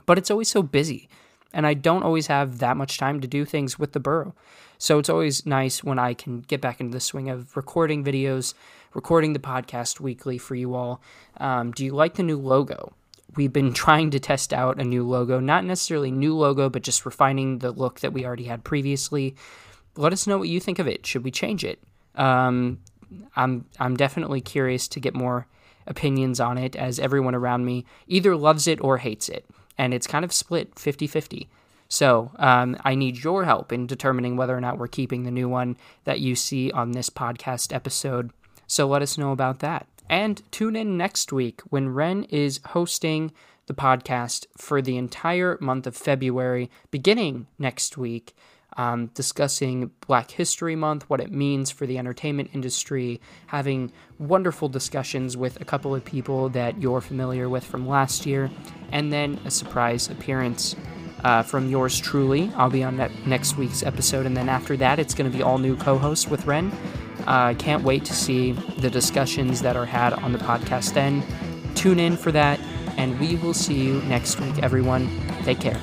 But 0.05 0.17
it's 0.17 0.31
always 0.31 0.49
so 0.49 0.63
busy, 0.63 1.09
and 1.53 1.67
I 1.67 1.73
don't 1.73 2.03
always 2.03 2.27
have 2.27 2.59
that 2.59 2.77
much 2.77 2.97
time 2.97 3.19
to 3.19 3.27
do 3.27 3.43
things 3.43 3.77
with 3.77 3.91
the 3.91 3.99
Burrow. 3.99 4.33
So 4.77 4.99
it's 4.99 5.09
always 5.09 5.45
nice 5.45 5.83
when 5.83 5.99
I 5.99 6.13
can 6.13 6.41
get 6.41 6.61
back 6.61 6.79
into 6.79 6.93
the 6.93 6.99
swing 6.99 7.29
of 7.29 7.55
recording 7.57 8.03
videos, 8.03 8.53
recording 8.95 9.33
the 9.33 9.39
podcast 9.39 9.99
weekly 9.99 10.37
for 10.37 10.55
you 10.55 10.73
all. 10.73 11.01
Um, 11.37 11.71
do 11.71 11.85
you 11.85 11.93
like 11.93 12.15
the 12.15 12.23
new 12.23 12.37
logo? 12.37 12.93
We've 13.35 13.53
been 13.53 13.73
trying 13.85 14.09
to 14.11 14.19
test 14.19 14.53
out 14.53 14.79
a 14.79 14.83
new 14.83 15.05
logo, 15.05 15.39
not 15.39 15.65
necessarily 15.65 16.09
new 16.09 16.35
logo, 16.35 16.69
but 16.69 16.81
just 16.81 17.05
refining 17.05 17.59
the 17.59 17.71
look 17.71 17.99
that 17.99 18.13
we 18.13 18.25
already 18.25 18.45
had 18.45 18.63
previously. 18.63 19.35
Let 19.97 20.13
us 20.13 20.25
know 20.25 20.37
what 20.37 20.49
you 20.49 20.59
think 20.59 20.79
of 20.79 20.87
it. 20.87 21.05
Should 21.05 21.23
we 21.23 21.31
change 21.31 21.63
it? 21.63 21.79
Um, 22.15 22.79
I'm 23.35 23.65
I'm 23.79 23.95
definitely 23.95 24.41
curious 24.41 24.87
to 24.89 24.99
get 24.99 25.13
more 25.13 25.47
opinions 25.85 26.39
on 26.39 26.57
it 26.57 26.75
as 26.75 26.99
everyone 26.99 27.35
around 27.35 27.65
me 27.65 27.85
either 28.07 28.35
loves 28.35 28.67
it 28.67 28.81
or 28.81 28.97
hates 28.97 29.29
it. 29.29 29.45
And 29.77 29.93
it's 29.93 30.07
kind 30.07 30.25
of 30.25 30.33
split 30.33 30.79
50 30.79 31.05
50. 31.05 31.49
So 31.87 32.31
um, 32.37 32.77
I 32.83 32.95
need 32.95 33.23
your 33.23 33.45
help 33.45 33.71
in 33.71 33.85
determining 33.85 34.37
whether 34.37 34.57
or 34.57 34.61
not 34.61 34.79
we're 34.79 34.87
keeping 34.87 35.23
the 35.23 35.31
new 35.31 35.47
one 35.47 35.77
that 36.05 36.19
you 36.19 36.35
see 36.35 36.71
on 36.71 36.91
this 36.91 37.09
podcast 37.09 37.73
episode. 37.73 38.31
So 38.67 38.87
let 38.87 39.01
us 39.01 39.17
know 39.17 39.31
about 39.31 39.59
that. 39.59 39.87
And 40.09 40.41
tune 40.51 40.75
in 40.75 40.97
next 40.97 41.33
week 41.33 41.61
when 41.69 41.89
Wren 41.89 42.23
is 42.25 42.59
hosting 42.67 43.31
the 43.67 43.73
podcast 43.73 44.45
for 44.57 44.81
the 44.81 44.97
entire 44.97 45.57
month 45.59 45.87
of 45.87 45.95
February, 45.95 46.69
beginning 46.91 47.47
next 47.57 47.97
week, 47.97 48.35
um, 48.77 49.07
discussing 49.07 49.91
Black 50.05 50.31
History 50.31 50.75
Month, 50.75 51.09
what 51.09 51.21
it 51.21 51.31
means 51.31 51.71
for 51.71 51.85
the 51.85 51.97
entertainment 51.97 52.49
industry, 52.53 53.21
having 53.47 53.91
wonderful 54.19 54.69
discussions 54.69 55.37
with 55.37 55.59
a 55.61 55.65
couple 55.65 55.95
of 55.95 56.03
people 56.03 56.49
that 56.49 56.81
you're 56.81 57.01
familiar 57.01 57.47
with 57.47 57.63
from 57.63 57.87
last 57.87 58.25
year, 58.25 58.51
and 58.91 59.11
then 59.11 59.39
a 59.45 59.51
surprise 59.51 60.09
appearance 60.09 60.75
uh, 61.23 61.41
from 61.41 61.69
yours 61.69 61.99
truly. 61.99 62.51
I'll 62.55 62.69
be 62.69 62.83
on 62.83 62.97
ne- 62.97 63.11
next 63.25 63.57
week's 63.57 63.81
episode, 63.81 64.25
and 64.25 64.35
then 64.35 64.49
after 64.49 64.75
that, 64.77 64.99
it's 64.99 65.13
going 65.13 65.31
to 65.31 65.35
be 65.35 65.41
all 65.41 65.57
new 65.57 65.77
co 65.77 65.97
hosts 65.97 66.27
with 66.27 66.45
Wren. 66.45 66.71
I 67.27 67.51
uh, 67.51 67.53
can't 67.55 67.83
wait 67.83 68.05
to 68.05 68.13
see 68.13 68.51
the 68.51 68.89
discussions 68.89 69.61
that 69.61 69.75
are 69.75 69.85
had 69.85 70.13
on 70.13 70.31
the 70.31 70.37
podcast 70.37 70.93
then. 70.93 71.23
Tune 71.73 71.99
in 71.99 72.17
for 72.17 72.31
that, 72.31 72.59
and 72.97 73.19
we 73.19 73.35
will 73.37 73.53
see 73.53 73.73
you 73.73 74.01
next 74.03 74.39
week, 74.39 74.61
everyone. 74.61 75.09
Take 75.43 75.59
care. 75.59 75.81